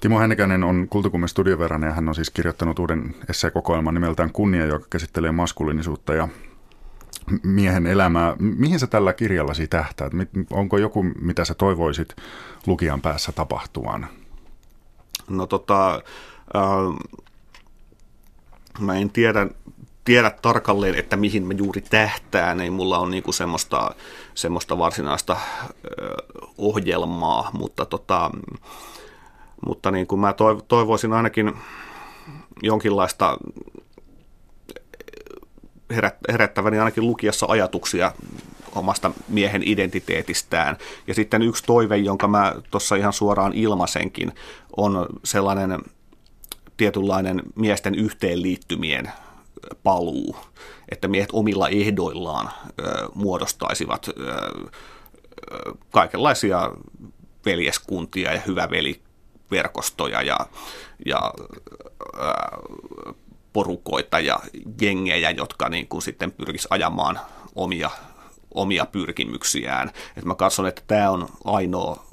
[0.00, 4.86] Timo Hennikäinen on Kultakummen studioverran ja hän on siis kirjoittanut uuden esseekokoelman nimeltään Kunnia, joka
[4.90, 6.28] käsittelee maskuliinisuutta ja
[7.42, 8.36] miehen elämää.
[8.38, 10.12] Mihin sä tällä kirjallasi tähtäät?
[10.50, 12.16] Onko joku, mitä sä toivoisit
[12.66, 14.06] lukijan päässä tapahtuvan?
[15.28, 15.94] No tota,
[16.56, 17.12] äh,
[18.80, 19.46] mä en tiedä,
[20.04, 22.60] tiedä tarkalleen, että mihin mä juuri tähtään.
[22.60, 23.94] Ei mulla on niinku semmoista,
[24.34, 25.40] semmoista varsinaista äh,
[26.58, 28.30] ohjelmaa, mutta tota,
[29.66, 30.34] mutta niin kuin mä
[30.68, 31.52] toivoisin ainakin
[32.62, 33.36] jonkinlaista
[36.28, 38.12] herättäväni ainakin lukiessa ajatuksia
[38.74, 40.76] omasta miehen identiteetistään.
[41.06, 44.32] Ja sitten yksi toive, jonka mä tuossa ihan suoraan ilmaisenkin,
[44.76, 45.80] on sellainen
[46.76, 49.12] tietynlainen miesten yhteenliittymien
[49.82, 50.36] paluu,
[50.88, 52.82] että miehet omilla ehdoillaan ö,
[53.14, 54.12] muodostaisivat ö,
[55.90, 56.70] kaikenlaisia
[57.46, 59.00] veljeskuntia ja hyvä veli
[59.50, 60.38] verkostoja ja,
[61.06, 61.32] ja
[62.18, 62.58] ää,
[63.58, 64.40] porukoita ja
[64.80, 67.20] jengejä, jotka niin kuin sitten pyrkis ajamaan
[67.54, 67.90] omia,
[68.54, 69.90] omia pyrkimyksiään.
[70.16, 72.04] Et mä katson, että tämä on ainoa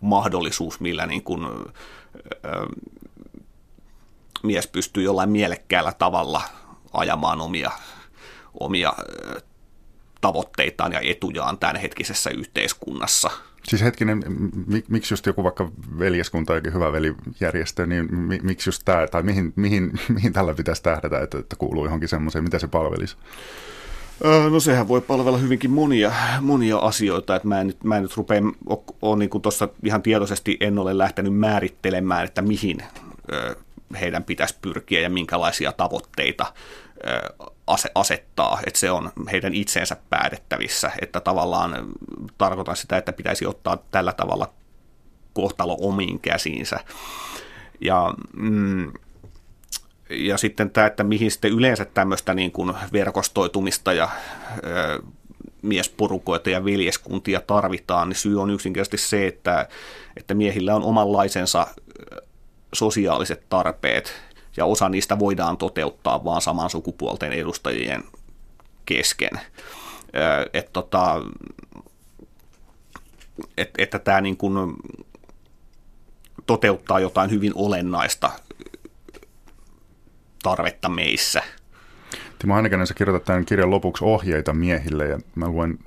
[0.00, 2.66] mahdollisuus, millä niin kuin, ö,
[4.42, 6.42] mies pystyy jollain mielekkäällä tavalla
[6.92, 7.70] ajamaan omia,
[8.60, 8.92] omia
[10.20, 13.30] tavoitteitaan ja etujaan tämänhetkisessä yhteiskunnassa.
[13.62, 14.22] Siis hetkinen,
[14.88, 18.08] miksi just joku vaikka veljeskunta, jokin hyvä velijärjestö, niin
[18.42, 22.44] miksi just tämä, tai mihin, mihin, mihin tällä pitäisi tähdätä, että, että kuuluu johonkin semmoiseen,
[22.44, 23.16] mitä se palvelisi?
[24.50, 28.16] No sehän voi palvella hyvinkin monia, monia asioita, että mä en nyt, mä en nyt
[28.16, 28.42] rupea,
[29.02, 32.78] ole niin kuin tuossa ihan tietoisesti en ole lähtenyt määrittelemään, että mihin
[34.00, 36.46] heidän pitäisi pyrkiä ja minkälaisia tavoitteita
[37.94, 41.86] asettaa, että se on heidän itseensä päätettävissä, että tavallaan
[42.38, 44.52] tarkoitan sitä, että pitäisi ottaa tällä tavalla
[45.32, 46.80] kohtalo omiin käsiinsä.
[47.80, 48.92] Ja, mm,
[50.10, 54.08] ja sitten tämä, että mihin sitten yleensä tämmöistä niin kuin verkostoitumista ja
[54.64, 55.02] ö,
[55.62, 59.68] miesporukoita ja veljeskuntia tarvitaan, niin syy on yksinkertaisesti se, että,
[60.16, 61.66] että miehillä on omanlaisensa
[62.72, 64.12] sosiaaliset tarpeet,
[64.60, 68.04] ja osa niistä voidaan toteuttaa vaan saman sukupuolten edustajien
[68.86, 69.30] kesken.
[70.52, 71.22] Et tota,
[73.56, 74.76] et, että tämä niin kuin
[76.46, 78.30] toteuttaa jotain hyvin olennaista
[80.42, 81.42] tarvetta meissä.
[82.38, 85.78] Timo Hännikäinen, sä kirjoitat tämän kirjan lopuksi ohjeita miehille, ja mä luen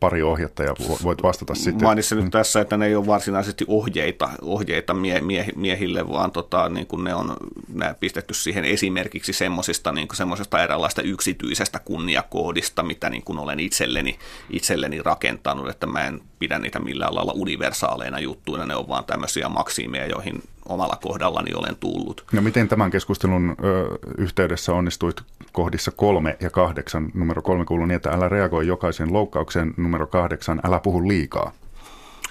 [0.00, 1.82] pari ohjetta ja voit vastata sitten.
[1.82, 6.68] Mainitsin nyt tässä, että ne ei ole varsinaisesti ohjeita, ohjeita mie, mie, miehille, vaan tota,
[6.68, 7.36] niin kuin ne on
[7.74, 14.18] ne pistetty siihen esimerkiksi semmoisista niin semmoisesta eräänlaista yksityisestä kunniakoodista, mitä niin kuin olen itselleni,
[14.50, 19.48] itselleni rakentanut, että mä en pidä niitä millään lailla universaaleina juttuina, ne on vaan tämmöisiä
[19.48, 22.24] maksimeja, joihin omalla kohdallani olen tullut.
[22.32, 27.10] No miten tämän keskustelun ö, yhteydessä onnistuit kohdissa kolme ja kahdeksan?
[27.14, 29.74] Numero kolme kuuluu niin, että älä reagoi jokaisen loukkaukseen.
[29.76, 31.52] Numero kahdeksan, älä puhu liikaa.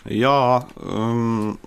[0.10, 0.62] Jaa,
[1.14, 1.58] mm,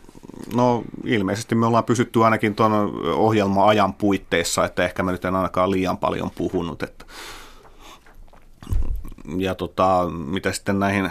[0.54, 2.72] no ilmeisesti me ollaan pysytty ainakin tuon
[3.14, 6.82] ohjelma-ajan puitteissa, että ehkä mä nyt en ainakaan liian paljon puhunut.
[6.82, 7.04] Että
[9.36, 11.10] ja tota, mitä sitten näihin,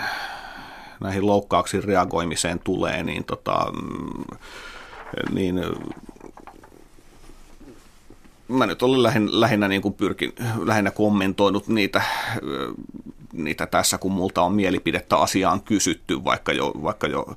[1.00, 4.38] näihin loukkauksiin reagoimiseen tulee, niin tota, mm,
[5.32, 5.62] niin
[8.48, 10.34] mä nyt olen lähinnä, lähinnä, niin kuin pyrkin,
[10.66, 12.02] lähinnä kommentoinut niitä,
[13.34, 17.36] niitä tässä, kun multa on mielipidettä asiaan kysytty, vaikka jo, vaikka jo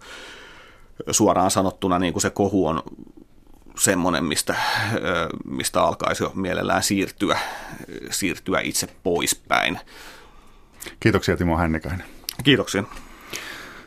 [1.11, 2.83] suoraan sanottuna niin kuin se kohu on
[3.79, 4.55] semmoinen, mistä,
[5.45, 7.39] mistä alkaisi jo mielellään siirtyä,
[8.11, 9.79] siirtyä itse poispäin.
[11.01, 12.07] Kiitoksia Timo Hännikäinen.
[12.45, 12.85] Kiitoksia.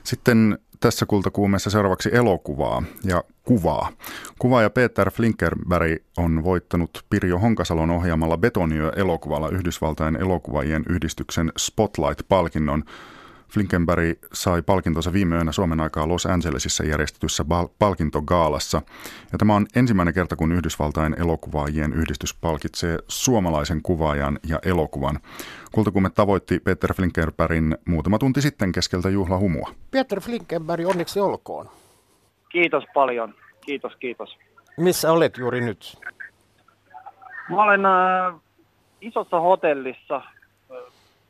[0.03, 3.89] Sitten tässä kultakuumeessa seuraavaksi elokuvaa ja kuvaa.
[4.39, 12.83] Kuvaaja Peter Flinkerberg on voittanut Pirjo Honkasalon ohjaamalla Betoniö-elokuvalla Yhdysvaltain elokuvaajien yhdistyksen Spotlight-palkinnon–
[13.53, 17.45] Flinkenberg sai palkintonsa viime yönä Suomen aikaa Los Angelesissa järjestetyssä
[17.79, 18.81] palkintogaalassa.
[19.31, 25.19] Ja tämä on ensimmäinen kerta, kun Yhdysvaltain elokuvaajien yhdistys palkitsee suomalaisen kuvaajan ja elokuvan.
[25.71, 29.69] Kultakumme tavoitti Peter Flinkenbergin muutama tunti sitten keskeltä juhlahumua.
[29.91, 31.69] Peter Flinkenberg, onneksi olkoon.
[32.49, 33.33] Kiitos paljon.
[33.65, 34.37] Kiitos, kiitos.
[34.77, 35.97] Missä olet juuri nyt?
[37.49, 38.35] Mä olen äh,
[39.01, 40.21] isossa hotellissa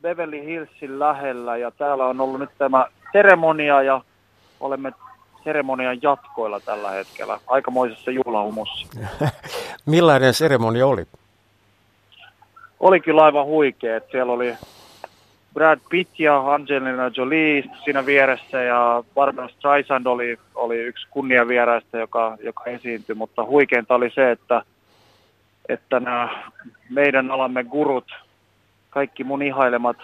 [0.04, 4.02] Beverly Hillsin lähellä ja täällä on ollut nyt tämä seremonia ja
[4.60, 4.92] olemme
[5.44, 8.88] seremonian jatkoilla tällä hetkellä, aikamoisessa juhlahumussa.
[9.86, 11.06] Millainen seremonia oli?
[12.80, 14.56] Oli kyllä aivan huikea, että siellä oli
[15.54, 22.38] Brad Pitt ja Angelina Jolie siinä vieressä ja Barbara Streisand oli, oli yksi kunniavieraista, joka,
[22.44, 24.62] joka esiintyi, mutta huikeinta oli se, että,
[25.70, 26.44] että nämä
[26.90, 28.12] meidän alamme gurut
[28.94, 29.98] kaikki mun ihailemat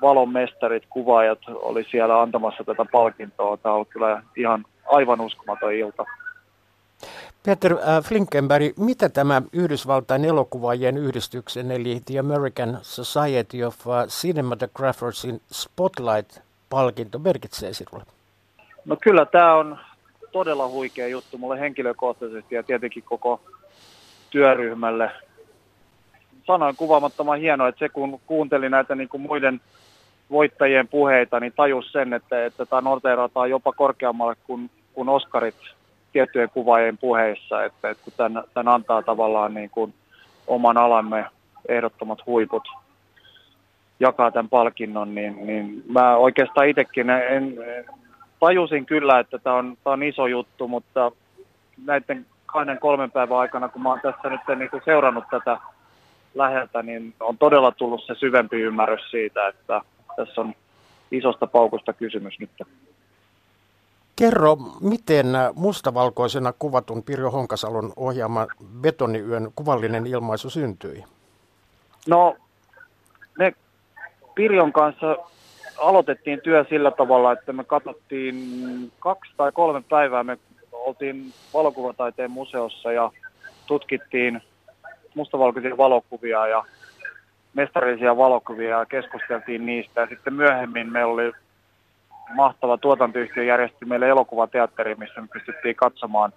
[0.00, 3.56] valonmestarit, kuvaajat oli siellä antamassa tätä palkintoa.
[3.56, 6.04] Tämä on kyllä ihan aivan uskomaton ilta.
[7.46, 15.40] Peter äh, Flinkenberg, mitä tämä Yhdysvaltain elokuvaajien yhdistyksen eli The American Society of uh, Cinematographersin
[15.52, 18.04] Spotlight-palkinto merkitsee sinulle?
[18.84, 19.78] No kyllä tämä on
[20.32, 23.40] todella huikea juttu mulle henkilökohtaisesti ja tietenkin koko
[24.30, 25.10] työryhmälle
[26.48, 29.60] sanoin kuvaamattoman hienoa, että se kun kuunteli näitä niin kuin muiden
[30.30, 35.54] voittajien puheita, niin tajus sen, että, että tämä noteerataan jopa korkeammalle kuin, kuin Oscarit
[36.12, 39.94] tiettyjen kuvaajien puheissa, että, että kun tämän, tämän antaa tavallaan niin kuin
[40.46, 41.26] oman alamme
[41.68, 42.68] ehdottomat huiput
[44.00, 47.54] jakaa tämän palkinnon, niin, niin mä oikeastaan itsekin en,
[48.40, 51.12] tajusin kyllä, että tämä on, tämä on iso juttu, mutta
[51.86, 55.58] näiden kahden kolmen päivän aikana, kun mä oon tässä nyt niin kuin seurannut tätä
[56.34, 59.80] läheltä, niin on todella tullut se syvempi ymmärrys siitä, että
[60.16, 60.54] tässä on
[61.10, 62.50] isosta paukusta kysymys nyt.
[64.16, 68.46] Kerro, miten mustavalkoisena kuvatun Pirjo Honkasalon ohjaama
[68.80, 71.04] Betoniyön kuvallinen ilmaisu syntyi?
[72.08, 72.36] No,
[73.38, 73.52] me
[74.34, 75.16] Pirjon kanssa
[75.78, 78.36] aloitettiin työ sillä tavalla, että me katsottiin
[78.98, 80.24] kaksi tai kolme päivää.
[80.24, 80.38] Me
[80.72, 83.10] oltiin valokuvataiteen museossa ja
[83.66, 84.42] tutkittiin
[85.14, 86.64] mustavalkoisia valokuvia ja
[87.54, 90.00] mestarillisia valokuvia ja keskusteltiin niistä.
[90.00, 91.32] Ja sitten myöhemmin meillä oli
[92.34, 96.32] mahtava tuotantoyhtiö järjesti meille elokuvateatteri, missä me pystyttiin katsomaan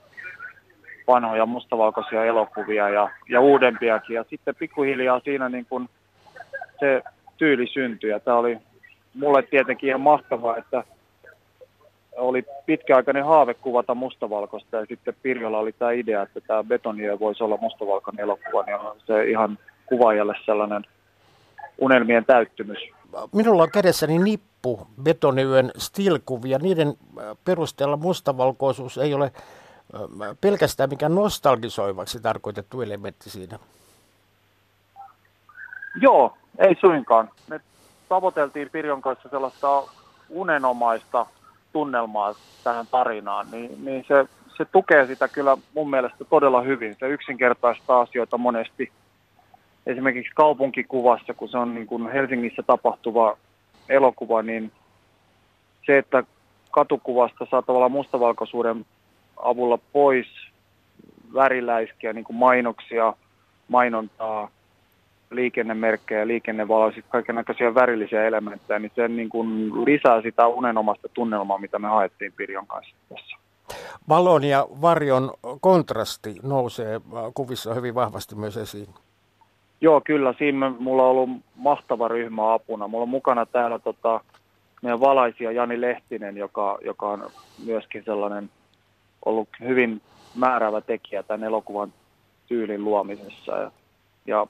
[1.08, 4.16] vanhoja mustavalkoisia elokuvia ja, ja uudempiakin.
[4.16, 5.90] Ja sitten pikkuhiljaa siinä niin kun
[6.80, 7.02] se
[7.38, 8.10] tyyli syntyi.
[8.10, 8.58] Ja tämä oli
[9.14, 10.84] mulle tietenkin ihan mahtavaa, että
[12.18, 17.44] oli pitkäaikainen haave kuvata mustavalkoista ja sitten Pirjolla oli tämä idea, että tämä betoniö voisi
[17.44, 20.86] olla mustavalkoinen elokuva, niin on se ihan kuvaajalle sellainen
[21.78, 22.78] unelmien täyttymys.
[23.32, 26.58] Minulla on kädessäni nippu betoniyön stilkuvia.
[26.58, 26.94] Niiden
[27.46, 29.32] perusteella mustavalkoisuus ei ole
[30.42, 33.60] pelkästään mikään nostalgisoivaksi tarkoitettu elementti siinä.
[36.02, 37.30] Joo, ei suinkaan.
[37.48, 37.60] Me
[38.10, 39.84] tavoiteltiin Pirjon kanssa sellaista
[40.30, 41.26] unenomaista
[41.74, 44.26] tunnelmaa tähän tarinaan, niin, niin se,
[44.58, 46.96] se tukee sitä kyllä mun mielestä todella hyvin.
[47.00, 48.92] Se yksinkertaistaa asioita monesti.
[49.86, 53.38] Esimerkiksi kaupunkikuvassa, kun se on niin kuin Helsingissä tapahtuva
[53.90, 54.72] elokuva, niin
[55.86, 56.24] se, että
[56.72, 58.86] katukuvasta saa tavallaan mustavalkoisuuden
[59.38, 60.28] avulla pois
[61.34, 63.14] väriläiskiä, niin kuin mainoksia,
[63.68, 64.50] mainontaa,
[65.32, 71.80] liikennemerkkejä, liikennevaloja, sitten kaikenlaisia värillisiä elementtejä, niin se niin kuin lisää sitä unenomasta tunnelmaa, mitä
[71.80, 73.38] me haettiin Pirjon kanssa tässä.
[74.10, 77.02] Valon ja varjon kontrasti nousee
[77.34, 78.88] kuvissa hyvin vahvasti myös esiin.
[79.82, 80.34] Joo, kyllä.
[80.38, 82.88] Siinä mulla on ollut mahtava ryhmä apuna.
[82.88, 84.22] Mulla on mukana täällä tota,
[84.82, 87.30] meidän valaisia Jani Lehtinen, joka, joka on
[87.66, 88.50] myöskin sellainen
[89.26, 90.02] ollut hyvin
[90.36, 91.94] määräävä tekijä tämän elokuvan
[92.48, 93.52] tyylin luomisessa.
[93.58, 93.72] Ja,
[94.26, 94.48] ja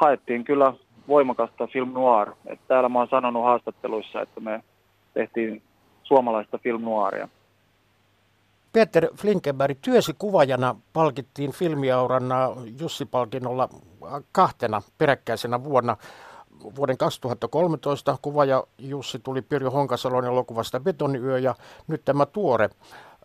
[0.00, 0.72] haettiin kyllä
[1.08, 2.30] voimakasta film noir.
[2.46, 4.62] Et täällä mä oon sanonut haastatteluissa, että me
[5.14, 5.62] tehtiin
[6.02, 7.28] suomalaista film noiria.
[8.72, 12.24] Peter Flinkenberg, työsi kuvajana palkittiin filmiauran
[12.80, 13.68] Jussi-palkinnolla
[14.32, 15.96] kahtena peräkkäisenä vuonna.
[16.76, 21.54] Vuoden 2013 kuvaja Jussi tuli Pirjo Honkasalon elokuvasta Betoniyö ja
[21.86, 22.70] nyt tämä tuore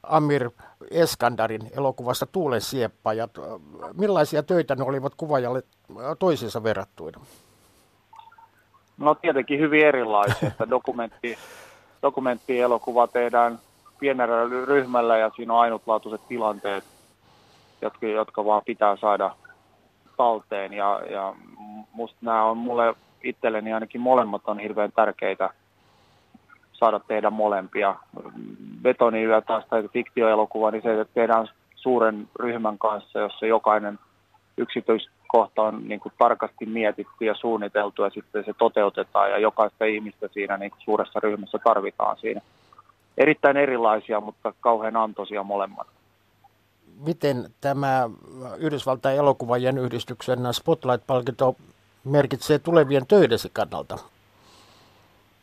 [0.04, 0.50] Amir
[0.92, 3.32] Eskandarin elokuvasta Tuulen sieppajat.
[3.98, 5.64] Millaisia töitä ne olivat kuvajalle
[6.20, 7.20] toisiinsa verrattuina?
[8.98, 11.38] No tietenkin hyvin erilaisia, että dokumentti,
[12.04, 13.60] dokumenttielokuva tehdään
[14.00, 16.84] pienellä ryhmällä ja siinä on ainutlaatuiset tilanteet,
[17.82, 19.36] jotka, jotka vaan pitää saada
[20.18, 21.36] talteen ja, ja
[21.92, 25.50] musta nämä on mulle itselleni ainakin molemmat on hirveän tärkeitä
[26.84, 27.96] saada tehdä molempia.
[28.82, 34.00] Betoniyö taas tai fiktioelokuva, niin se tehdään suuren ryhmän kanssa, jossa jokainen
[34.58, 40.28] yksityiskohta on niin kuin tarkasti mietitty ja suunniteltu ja sitten se toteutetaan ja jokaista ihmistä
[40.34, 42.42] siinä niin kuin suuressa ryhmässä tarvitaan siinä.
[43.18, 45.88] Erittäin erilaisia, mutta kauhean antoisia molemmat.
[47.06, 48.10] Miten tämä
[48.58, 51.56] Yhdysvaltain elokuvajien yhdistyksen Spotlight-palkinto
[52.04, 54.13] merkitsee tulevien töidesi kannalta?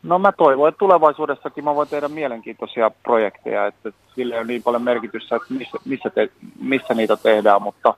[0.03, 4.81] No mä toivon, että tulevaisuudessakin mä voin tehdä mielenkiintoisia projekteja, että sille on niin paljon
[4.81, 7.93] merkitystä, että missä, missä, te, missä niitä tehdään, mutta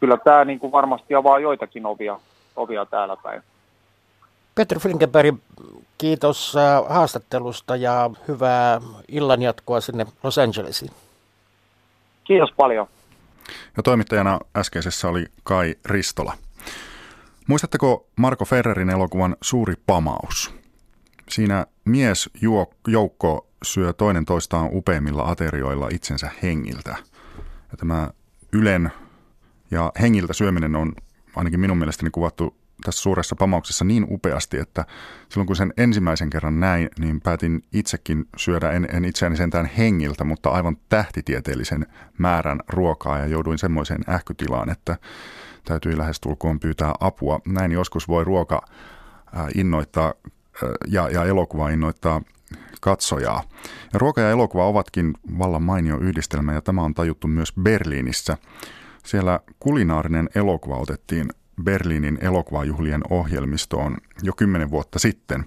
[0.00, 2.20] kyllä tämä niin kuin varmasti avaa joitakin ovia,
[2.56, 3.42] ovia täällä päin.
[4.54, 5.36] Petri Flinkenberg,
[5.98, 10.90] kiitos äh, haastattelusta ja hyvää illanjatkoa sinne Los Angelesiin.
[12.24, 12.86] Kiitos paljon.
[13.76, 16.32] Ja toimittajana äskeisessä oli Kai Ristola.
[17.46, 20.59] Muistatteko Marko Ferrerin elokuvan Suuri pamaus?
[21.30, 22.30] Siinä mies
[22.86, 26.96] joukko syö toinen toistaan upeimmilla aterioilla itsensä hengiltä.
[27.70, 28.10] Ja tämä
[28.52, 28.92] Ylen
[29.70, 30.92] ja hengiltä syöminen on
[31.36, 34.84] ainakin minun mielestäni kuvattu tässä suuressa pamauksessa niin upeasti, että
[35.28, 40.24] silloin kun sen ensimmäisen kerran näin, niin päätin itsekin syödä, en, en itseäni sentään hengiltä,
[40.24, 41.86] mutta aivan tähtitieteellisen
[42.18, 44.96] määrän ruokaa ja jouduin semmoiseen ähkytilaan, että
[45.64, 47.40] täytyi lähestulkoon pyytää apua.
[47.46, 48.62] Näin joskus voi ruoka
[49.54, 50.14] innoittaa
[50.86, 52.22] ja, ja elokuva innoittaa
[52.80, 53.42] katsojaa.
[53.92, 58.38] Ja ruoka ja elokuva ovatkin vallan mainio yhdistelmä ja tämä on tajuttu myös Berliinissä.
[59.04, 61.28] Siellä kulinaarinen elokuva otettiin
[61.64, 65.44] Berliinin elokuvajuhlien ohjelmistoon jo kymmenen vuotta sitten.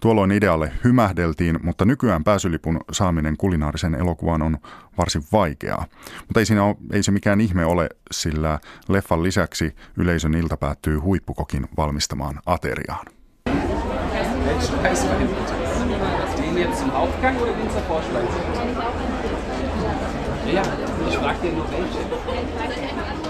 [0.00, 4.58] Tuolloin idealle hymähdeltiin, mutta nykyään pääsylipun saaminen kulinaarisen elokuvaan on
[4.98, 5.86] varsin vaikeaa.
[6.20, 8.58] Mutta ei, siinä ole, ei se mikään ihme ole, sillä
[8.88, 13.17] leffan lisäksi yleisön ilta päättyy huippukokin valmistamaan ateriaan.
[16.36, 18.38] Den jetzt zum Hauptgang oder den zur Vorspeise?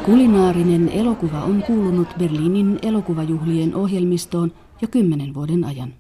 [0.05, 4.53] Kulinaarinen elokuva on kuulunut Berliinin elokuvajuhlien ohjelmistoon
[4.83, 5.95] jo kymmenen vuoden ajan.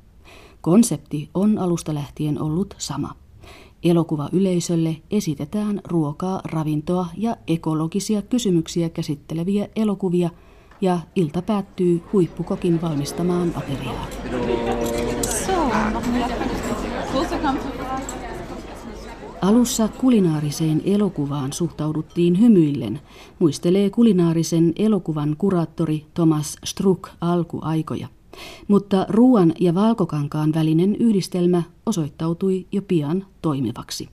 [0.60, 3.14] Konsepti on alusta lähtien ollut sama.
[3.84, 10.30] Elokuva yleisölle esitetään ruokaa, ravintoa ja ekologisia kysymyksiä käsitteleviä elokuvia
[10.80, 14.08] ja ilta päättyy huippukokin valmistamaan ateriaan.
[19.42, 23.00] Alussa kulinaariseen elokuvaan suhtauduttiin hymyillen,
[23.38, 28.08] muistelee kulinaarisen elokuvan kuraattori Thomas Struck alkuaikoja.
[28.68, 34.08] Mutta ruoan ja valkokankaan välinen yhdistelmä osoittautui jo pian toimivaksi.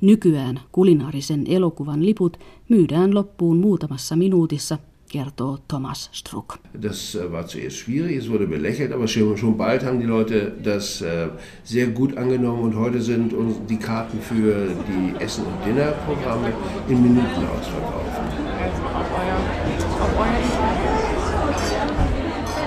[0.00, 2.36] Nykyään kulinaarisen elokuvan liput
[2.68, 4.78] myydään loppuun muutamassa minuutissa
[5.08, 6.58] kertoo Thomas Struck.
[6.74, 11.00] Das äh, war zuerst schwierig, es wurde belächelt, aber schon, bald haben die Leute das
[11.00, 11.28] äh,
[11.64, 16.52] sehr gut angenommen und heute sind uns die Karten für die Essen- und Dinnerprogramme
[16.88, 18.08] in Minuten ausverkauft.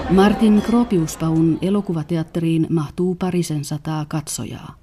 [0.09, 4.80] Martin Kropiuspaun elokuvateatteriin mahtuu parisen sataa katsojaa.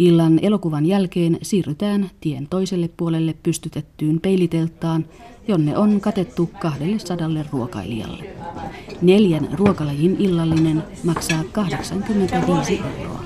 [0.00, 5.04] Illan elokuvan jälkeen siirrytään tien toiselle puolelle pystytettyyn peiliteltaan,
[5.48, 8.24] jonne on katettu 200 ruokailijalle.
[9.02, 13.24] Neljän ruokalajin illallinen maksaa 85 euroa.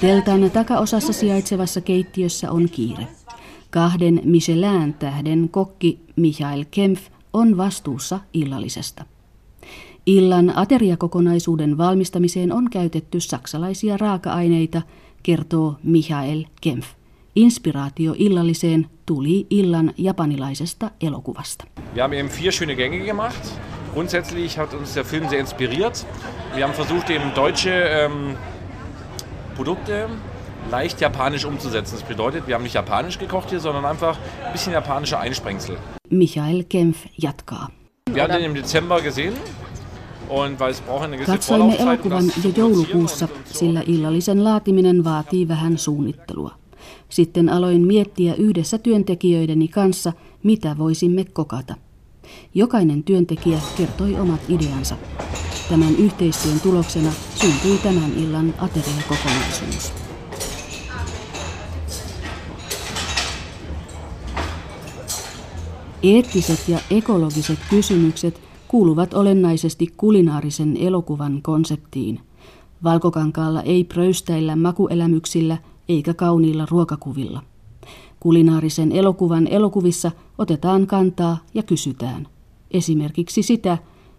[0.00, 3.06] Teltan takaosassa sijaitsevassa keittiössä on kiire.
[3.70, 9.13] Kahden Michelin-tähden kokki Michael Kempf on vastuussa illallisesta.
[10.06, 14.82] Illan ateriakokonaisuuden valmistamiseen on käytetty saksalaisia raaka-aineita,
[15.22, 16.86] kertoo Michael Kempf.
[17.36, 21.64] Inspiraatio illalliseen tuli illan japanilaisesta elokuvasta.
[21.94, 23.44] Wir haben eben vier schöne Gänge gemacht.
[23.94, 26.06] Grundsätzlich hat uns der Film sehr inspiriert.
[26.54, 28.36] Wir haben versucht, eben deutsche ähm,
[29.56, 30.08] Produkte
[30.70, 31.96] leicht japanisch umzusetzen.
[31.98, 35.76] Das bedeutet, wir haben nicht japanisch gekocht hier, sondern einfach ein bisschen japanische Einsprengsel.
[36.10, 37.70] Michael Kempf jatkaa.
[38.12, 39.34] Wir haben den im Dezember gesehen
[41.26, 46.54] Katsoimme elokuvan jo joulukuussa, sillä illallisen laatiminen vaatii vähän suunnittelua.
[47.08, 50.12] Sitten aloin miettiä yhdessä työntekijöideni kanssa,
[50.42, 51.74] mitä voisimme kokata.
[52.54, 54.96] Jokainen työntekijä kertoi omat ideansa.
[55.68, 59.92] Tämän yhteistyön tuloksena syntyi tämän illan ateriakokonaisuus.
[66.02, 72.20] Eettiset ja ekologiset kysymykset kuuluvat olennaisesti kulinaarisen elokuvan konseptiin.
[72.84, 75.58] Valkokankaalla ei pröystäillä makuelämyksillä
[75.88, 77.42] eikä kauniilla ruokakuvilla.
[78.20, 82.28] Kulinaarisen elokuvan elokuvissa otetaan kantaa ja kysytään.
[82.70, 83.78] Esimerkiksi sitä,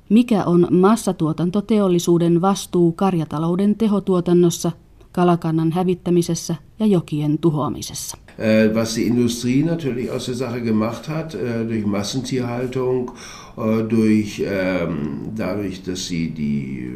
[0.10, 4.72] mikä on massatuotantoteollisuuden vastuu karjatalouden tehotuotannossa,
[5.12, 8.18] kalakannan hävittämisessä ja jokien tuhoamisessa.
[8.40, 13.12] Äh, was die Industrie natürlich aus der Sache gemacht hat, äh, durch Massentierhaltung,
[13.56, 16.90] durch, ähm, dadurch, dass sie die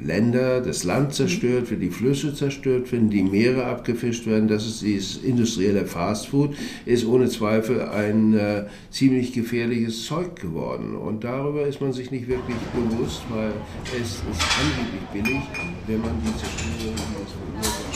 [0.00, 4.82] Länder, das Land zerstört wird, die Flüsse zerstört werden, die Meere abgefischt werden, das ist
[4.82, 6.54] dieses industrielle Fastfood,
[6.86, 10.94] ist ohne Zweifel ein äh, ziemlich gefährliches Zeug geworden.
[10.94, 13.52] Und darüber ist man sich nicht wirklich bewusst, weil
[14.00, 15.42] es ist angeblich billig,
[15.86, 17.87] wenn man die Zerstörung, die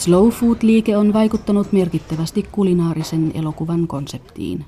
[0.00, 4.64] Slow food-liike on vaikuttanut merkittävästi kulinaarisen elokuvan konseptiin.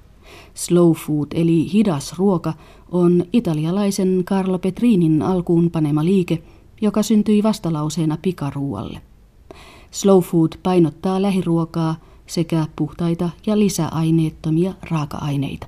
[0.54, 2.52] Slow food eli hidas ruoka
[2.90, 6.42] on italialaisen Carlo Petrinin alkuun panema liike,
[6.80, 9.00] joka syntyi vastalauseena pikaruualle.
[9.90, 11.94] Slow food painottaa lähiruokaa
[12.26, 15.66] sekä puhtaita ja lisäaineettomia raaka-aineita.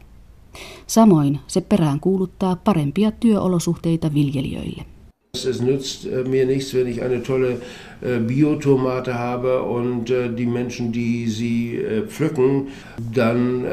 [0.87, 4.94] Samoin se peräänkuuluttaa parempia työolosuhteita viljelijöille.
[5.35, 7.61] Es nützt äh, mir nichts, wenn ich eine tolle
[8.01, 12.69] äh, Biotomate habe und äh, die Menschen, die sie pflücken,
[13.13, 13.65] dann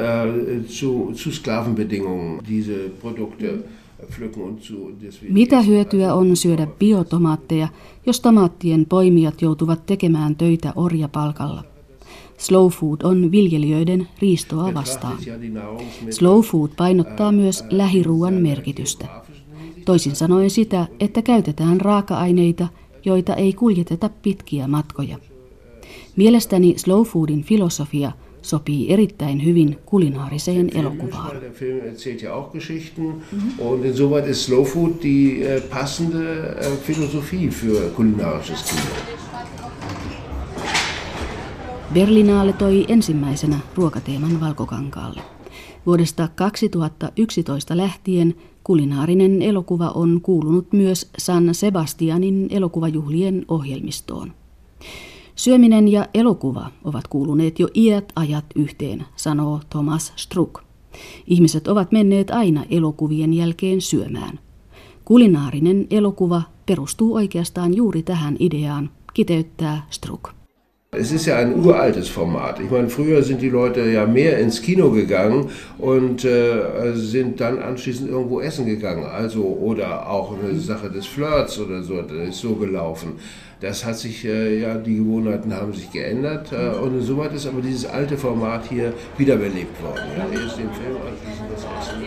[0.68, 3.64] zu, zu Sklavenbedingungen diese Produkte
[5.30, 7.68] Mitä hyötyä on syödä biotomaatteja,
[8.06, 11.64] jos tomaattien poimijat joutuvat tekemään töitä orjapalkalla?
[12.38, 15.18] Slow food on viljelijöiden riistoa vastaan.
[16.10, 19.08] Slow food painottaa myös lähiruuan merkitystä.
[19.86, 22.68] Toisin sanoen sitä, että käytetään raaka-aineita,
[23.06, 25.18] joita ei kuljeteta pitkiä matkoja.
[26.16, 28.12] Mielestäni slow foodin filosofia
[28.42, 31.36] sopii erittäin hyvin kulinaariseen elokuvaan.
[31.36, 31.44] Äh,
[40.58, 40.72] äh.
[41.94, 45.22] Berlinaale toi ensimmäisenä ruokateeman valkokankaalle.
[45.86, 48.36] Vuodesta 2011 lähtien
[48.72, 54.32] kulinaarinen elokuva on kuulunut myös San Sebastianin elokuvajuhlien ohjelmistoon.
[55.36, 60.64] Syöminen ja elokuva ovat kuuluneet jo iät ajat yhteen, sanoo Thomas Struck.
[61.28, 64.40] Ihmiset ovat menneet aina elokuvien jälkeen syömään.
[65.06, 70.41] Kulinaarinen elokuva perustuu oikeastaan juuri tähän ideaan, kiteyttää Struck.
[70.94, 72.60] Es ist ja ein uraltes Format.
[72.60, 77.60] Ich meine, früher sind die Leute ja mehr ins Kino gegangen und äh, sind dann
[77.60, 79.06] anschließend irgendwo essen gegangen.
[79.06, 83.14] Also, oder auch eine Sache des Flirts oder so, das ist so gelaufen.
[83.62, 87.62] Das hat sich, äh, ja, die Gewohnheiten haben sich geändert äh, und insoweit ist aber
[87.62, 90.02] dieses alte Format hier wiederbelebt worden.
[90.18, 92.02] Ja, erst den Film, anschließend das Essen.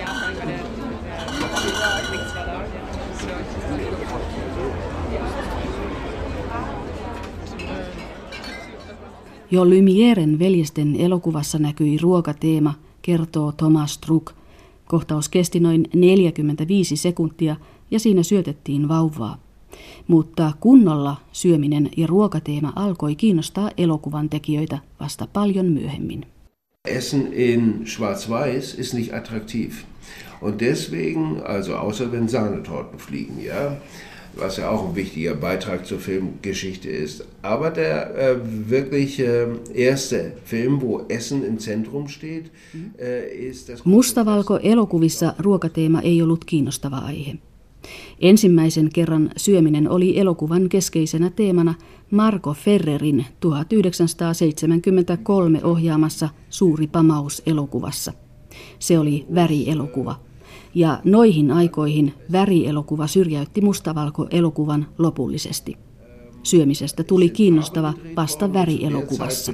[9.51, 14.35] Jo Lumieren veljesten elokuvassa näkyi ruokateema, kertoo Thomas Struck.
[14.87, 17.57] Kohtaus kesti noin 45 sekuntia
[17.91, 19.39] ja siinä syötettiin vauvaa.
[20.09, 26.27] Mutta kunnolla syöminen ja ruokateema alkoi kiinnostaa elokuvan tekijöitä vasta paljon myöhemmin.
[26.89, 29.73] Essen in Schwarz-Weiß ist nicht attraktiv.
[30.43, 33.73] Und deswegen, also außer wenn Sahnetorten fliegen, ja,
[34.37, 37.25] was ja auch ein wichtiger Beitrag zur Filmgeschichte ist.
[37.43, 38.37] Aber der äh,
[38.71, 42.51] wirklich äh, erste Film, wo Essen im Zentrum steht,
[42.99, 43.85] äh, ist das...
[43.85, 47.39] Mustavalko-elokuvissa ruokateema ei ollut kiinnostava aihe.
[48.21, 51.75] Ensimmäisen kerran syöminen oli elokuvan keskeisenä teemana
[52.11, 58.13] Marco Ferrerin 1973 ohjaamassa Suuri pamaus elokuvassa.
[58.79, 60.21] Se oli värielokuva.
[60.75, 65.77] Ja noihin aikoihin värielokuva syrjäytti mustavalko-elokuvan lopullisesti.
[66.43, 69.53] Syömisestä tuli kiinnostava vasta värielokuvassa.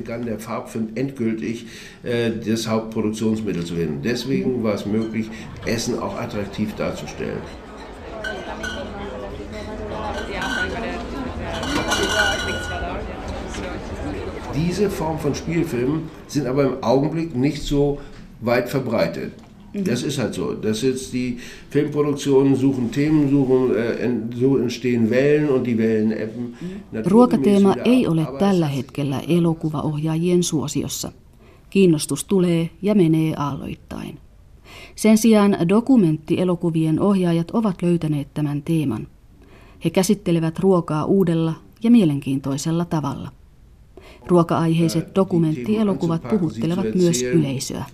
[3.72, 4.02] äh.
[4.02, 5.30] Deswegen war es möglich,
[5.66, 7.42] Essen auch attraktiv darzustellen.
[14.54, 17.98] Diese Form von Spielfilmen sind aber im Augenblick nicht so
[18.40, 19.49] weit verbreitet.
[19.74, 20.54] Das ist halt so.
[20.62, 21.36] Das jetzt die
[21.70, 26.54] Filmproduktionen suchen Themen, suchen, äh, en- so entstehen Wellen und die Wellen ebben.
[26.92, 31.12] naturgemäß Ruokateema ei ole Aber tällä ist- hetkellä elokuvaohjaajien suosiossa.
[31.70, 34.18] Kiinnostus tulee ja menee aalloittain.
[34.96, 39.06] Sen sijaan dokumenttielokuvien ohjaajat ovat löytäneet tämän teeman.
[39.84, 43.28] He käsittelevät ruokaa uudella ja mielenkiintoisella tavalla.
[44.26, 47.84] Ruoka-aiheiset dokumenttielokuvat puhuttelevat myös yleisöä.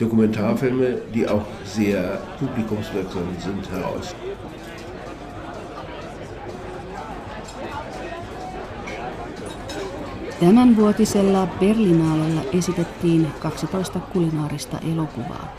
[0.00, 4.16] Dokumentarfilme, die auch sehr publikumswirksam sind, heraus.
[10.40, 15.56] Tämänvuotisella Berlinaalella esitettiin 12 kulinaarista elokuvaa.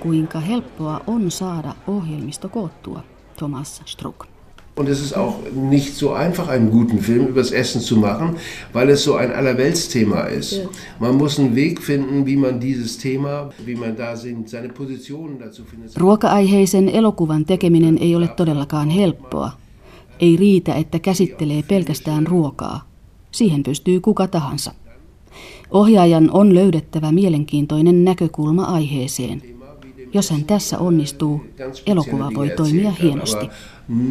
[0.00, 3.00] Kuinka helppoa on saada ohjelmisto koottua,
[3.36, 4.33] Thomas Struck.
[4.76, 8.36] Und es ist auch nicht so einfach, einen guten Film übers Essen zu machen,
[8.72, 10.62] weil es so ein Allerweltsthema ist.
[10.98, 15.38] Man muss einen Weg finden, wie man dieses Thema, wie man da sind, seine Positionen
[15.38, 15.96] dazu findet.
[15.96, 19.52] Ruoka-aiheisen elokuvan tekeminen ei ole todellakaan helppoa.
[20.20, 22.88] Ei riitä, että käsittelee pelkästään ruokaa.
[23.30, 24.72] Siihen pystyy kuka tahansa.
[25.70, 29.53] Ohjaajan on löydettävä mielenkiintoinen näkökulma aiheeseen.
[30.14, 31.46] Jos hän tässä onnistuu,
[31.86, 33.50] elokuva voi toimia hienosti.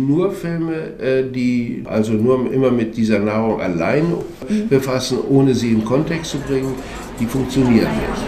[0.07, 4.17] Nur Filme, äh, die also nur immer mit dieser Nahrung allein
[4.69, 6.75] befassen, ohne sie in Kontext zu bringen,
[7.19, 8.21] die funktionieren nicht.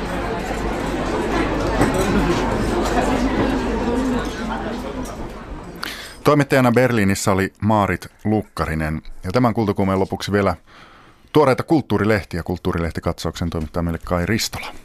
[6.24, 9.02] Toimittajana Berliinissä oli Maarit Lukkarinen.
[9.24, 10.56] Ja tämän kultakuumeen lopuksi vielä
[11.34, 12.44] tuoreita kulttuurilehtiä.
[12.44, 14.85] Kulttuurilehtikatsauksen toimittaa meille Kai Ristola.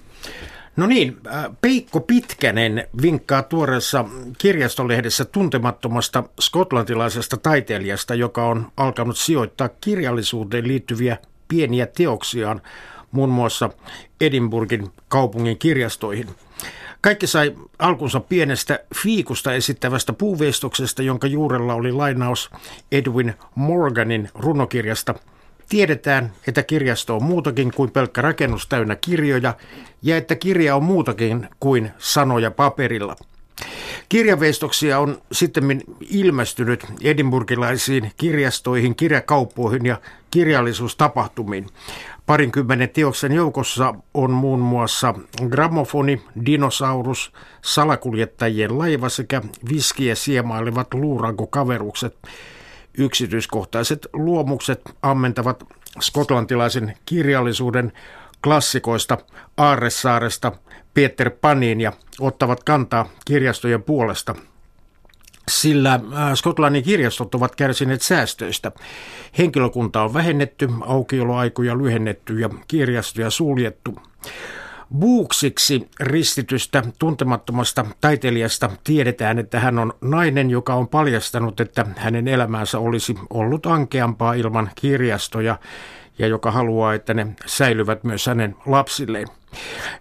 [0.76, 4.04] No niin, äh, Peikko Pitkänen vinkkaa tuoreessa
[4.38, 11.16] kirjastolehdessä tuntemattomasta skotlantilaisesta taiteilijasta, joka on alkanut sijoittaa kirjallisuuteen liittyviä
[11.48, 12.62] pieniä teoksiaan
[13.10, 13.70] muun muassa
[14.20, 16.28] Edinburghin kaupungin kirjastoihin.
[17.00, 22.50] Kaikki sai alkunsa pienestä fiikusta esittävästä puuveistoksesta, jonka juurella oli lainaus
[22.92, 25.14] Edwin Morganin runokirjasta–
[25.70, 29.54] Tiedetään, että kirjasto on muutakin kuin pelkkä rakennus täynnä kirjoja
[30.02, 33.16] ja että kirja on muutakin kuin sanoja paperilla.
[34.08, 40.00] Kirjaveistoksia on sitten ilmestynyt edinburgilaisiin kirjastoihin, kirjakauppoihin ja
[40.30, 41.66] kirjallisuustapahtumiin.
[42.26, 45.14] Parinkymmenen teoksen joukossa on muun muassa
[45.48, 52.16] Gramofoni, Dinosaurus, Salakuljettajien laiva sekä viskiä siemailevat luurankokaverukset.
[53.00, 55.64] Yksityiskohtaiset luomukset ammentavat
[56.00, 57.92] skotlantilaisen kirjallisuuden
[58.44, 59.18] klassikoista
[59.56, 60.52] Aaressaaresta
[60.94, 64.34] Peter Paniin ja ottavat kantaa kirjastojen puolesta–
[65.50, 68.72] sillä äh, Skotlannin kirjastot ovat kärsineet säästöistä.
[69.38, 73.96] Henkilökunta on vähennetty, aukioloaikoja lyhennetty ja kirjastoja suljettu.
[74.98, 82.78] Buuksiksi ristitystä tuntemattomasta taiteilijasta tiedetään, että hän on nainen, joka on paljastanut, että hänen elämänsä
[82.78, 85.58] olisi ollut ankeampaa ilman kirjastoja
[86.18, 89.28] ja joka haluaa, että ne säilyvät myös hänen lapsilleen.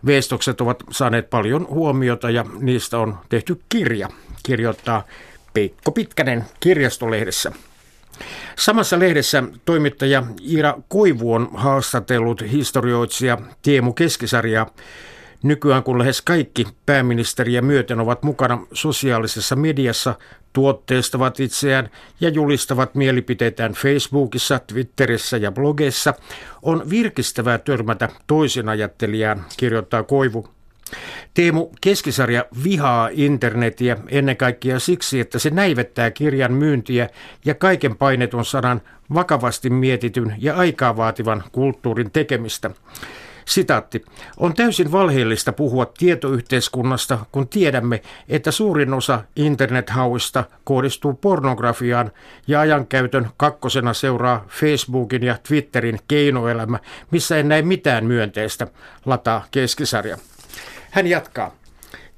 [0.05, 4.09] Veistokset ovat saaneet paljon huomiota ja niistä on tehty kirja,
[4.43, 5.03] kirjoittaa
[5.53, 7.51] Peikko Pitkänen kirjastolehdessä.
[8.59, 14.69] Samassa lehdessä toimittaja Iira Koivu on haastatellut historioitsija Teemu Keskisarjaa.
[15.43, 20.15] Nykyään kun lähes kaikki pääministeriä myöten ovat mukana sosiaalisessa mediassa,
[20.53, 21.89] tuotteistavat itseään
[22.21, 26.13] ja julistavat mielipiteitään Facebookissa, Twitterissä ja blogeissa,
[26.61, 30.58] on virkistävää törmätä toisin ajattelijaan, kirjoittaa Koivu.
[31.33, 37.09] Teemu Keskisarja vihaa internetiä ennen kaikkea siksi, että se näivettää kirjan myyntiä
[37.45, 38.81] ja kaiken painetun sanan
[39.13, 42.71] vakavasti mietityn ja aikaa vaativan kulttuurin tekemistä.
[43.45, 44.05] Sitaatti.
[44.37, 52.11] On täysin valheellista puhua tietoyhteiskunnasta, kun tiedämme, että suurin osa internethauista kohdistuu pornografiaan
[52.47, 56.79] ja ajankäytön kakkosena seuraa Facebookin ja Twitterin keinoelämä,
[57.11, 58.67] missä en näe mitään myönteistä,
[59.05, 60.17] lataa keskisarja.
[60.91, 61.55] Hän jatkaa.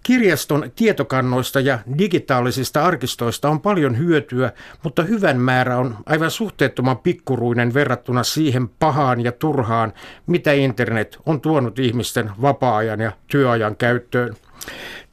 [0.04, 4.52] Kirjaston tietokannoista ja digitaalisista arkistoista on paljon hyötyä,
[4.84, 9.94] mutta hyvän määrä on aivan suhteettoman pikkuruinen verrattuna siihen pahaan ja turhaan,
[10.28, 14.36] mitä internet on tuonut ihmisten vapaa-ajan ja työajan käyttöön.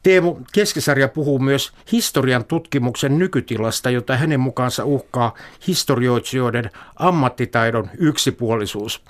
[0.03, 5.33] Teemu Keskisarja puhuu myös historian tutkimuksen nykytilasta, jota hänen mukaansa uhkaa
[5.67, 9.03] historioitsijoiden ammattitaidon yksipuolisuus.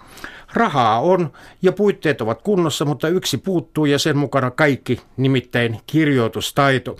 [0.54, 1.32] Rahaa on
[1.62, 6.98] ja puitteet ovat kunnossa, mutta yksi puuttuu ja sen mukana kaikki, nimittäin kirjoitustaito.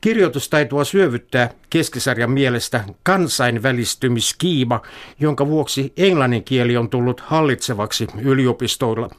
[0.00, 4.80] Kirjoitustaitoa syövyttää keskisarjan mielestä kansainvälistymiskiima,
[5.20, 9.10] jonka vuoksi englannin kieli on tullut hallitsevaksi yliopistoilla.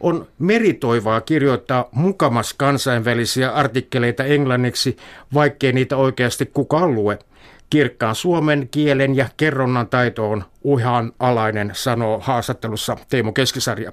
[0.00, 4.96] On meritoivaa kirjoittaa mukamas kansainvälisiä artikkeleita englanniksi,
[5.34, 7.18] vaikkei niitä oikeasti kukaan lue–
[7.72, 13.92] Kirkkaan suomen kielen ja kerronnan taito on uhan alainen, sanoo haastattelussa Teemu Keskisarja.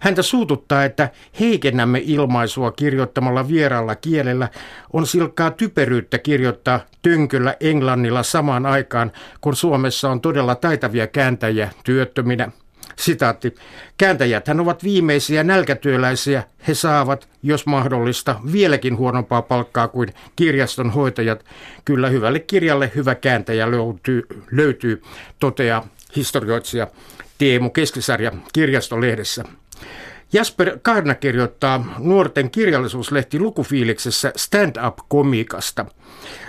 [0.00, 1.08] Häntä suututtaa, että
[1.40, 4.48] heikennämme ilmaisua kirjoittamalla vieraalla kielellä.
[4.92, 12.48] On silkkaa typeryyttä kirjoittaa tönköllä englannilla samaan aikaan, kun Suomessa on todella taitavia kääntäjiä työttöminä.
[12.96, 13.54] Sitaatti.
[13.98, 16.42] Kääntäjäthän ovat viimeisiä nälkätyöläisiä.
[16.68, 21.44] He saavat, jos mahdollista, vieläkin huonompaa palkkaa kuin kirjaston hoitajat.
[21.84, 25.02] Kyllä hyvälle kirjalle hyvä kääntäjä löytyy, löytyy
[25.38, 26.86] toteaa historioitsija
[27.38, 29.44] Teemu Keskisarja kirjastolehdessä.
[30.32, 35.86] Jasper Karna kirjoittaa nuorten kirjallisuuslehti Lukufiiliksessä stand-up-komikasta.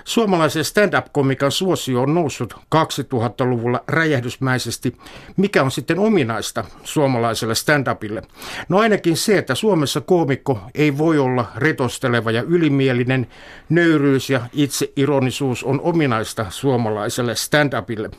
[0.03, 4.97] Suomalaisen stand-up-komikan suosio on noussut 2000-luvulla räjähdysmäisesti.
[5.38, 8.21] Mikä on sitten ominaista suomalaiselle stand-upille?
[8.69, 13.28] No ainakin se, että Suomessa koomikko ei voi olla retosteleva ja ylimielinen.
[13.69, 18.09] Nöyryys ja itseironisuus on ominaista suomalaiselle stand-upille.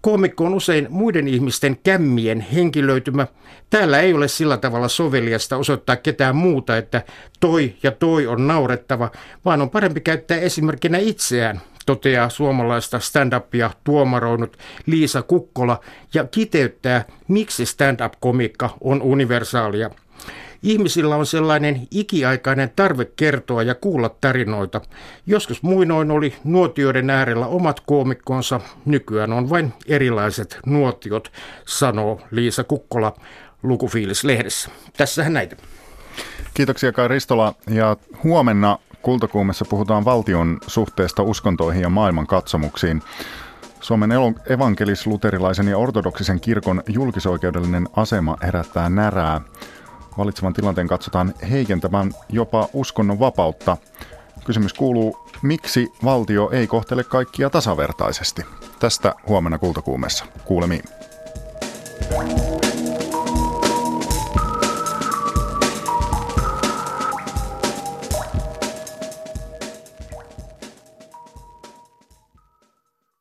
[0.00, 3.26] Koomikko on usein muiden ihmisten kämmien henkilöitymä.
[3.70, 7.02] Täällä ei ole sillä tavalla soveliasta osoittaa ketään muuta, että
[7.40, 9.10] toi ja toi on naurettava,
[9.44, 15.80] vaan on parempi käyttää esimerkkinä itseään, toteaa suomalaista stand-upia tuomaroinut Liisa Kukkola
[16.14, 19.90] ja kiteyttää, miksi stand-up-komikka on universaalia.
[20.62, 24.80] Ihmisillä on sellainen ikiaikainen tarve kertoa ja kuulla tarinoita.
[25.26, 31.32] Joskus muinoin oli nuotioiden äärellä omat koomikkonsa, nykyään on vain erilaiset nuotiot,
[31.66, 33.16] sanoo Liisa Kukkola
[33.62, 34.70] Lukufiilis-lehdessä.
[34.96, 35.56] Tässähän näitä.
[36.54, 43.02] Kiitoksia Kai Ristola ja huomenna Kultakuumessa puhutaan valtion suhteesta uskontoihin ja maailman katsomuksiin.
[43.80, 44.10] Suomen
[44.46, 49.40] evankelis-luterilaisen ja ortodoksisen kirkon julkisoikeudellinen asema herättää närää
[50.18, 53.76] valitsevan tilanteen katsotaan heikentämään jopa uskonnon vapautta.
[54.44, 58.42] Kysymys kuuluu, miksi valtio ei kohtele kaikkia tasavertaisesti?
[58.78, 60.24] Tästä huomenna kultakuumessa.
[60.44, 60.82] Kuulemiin.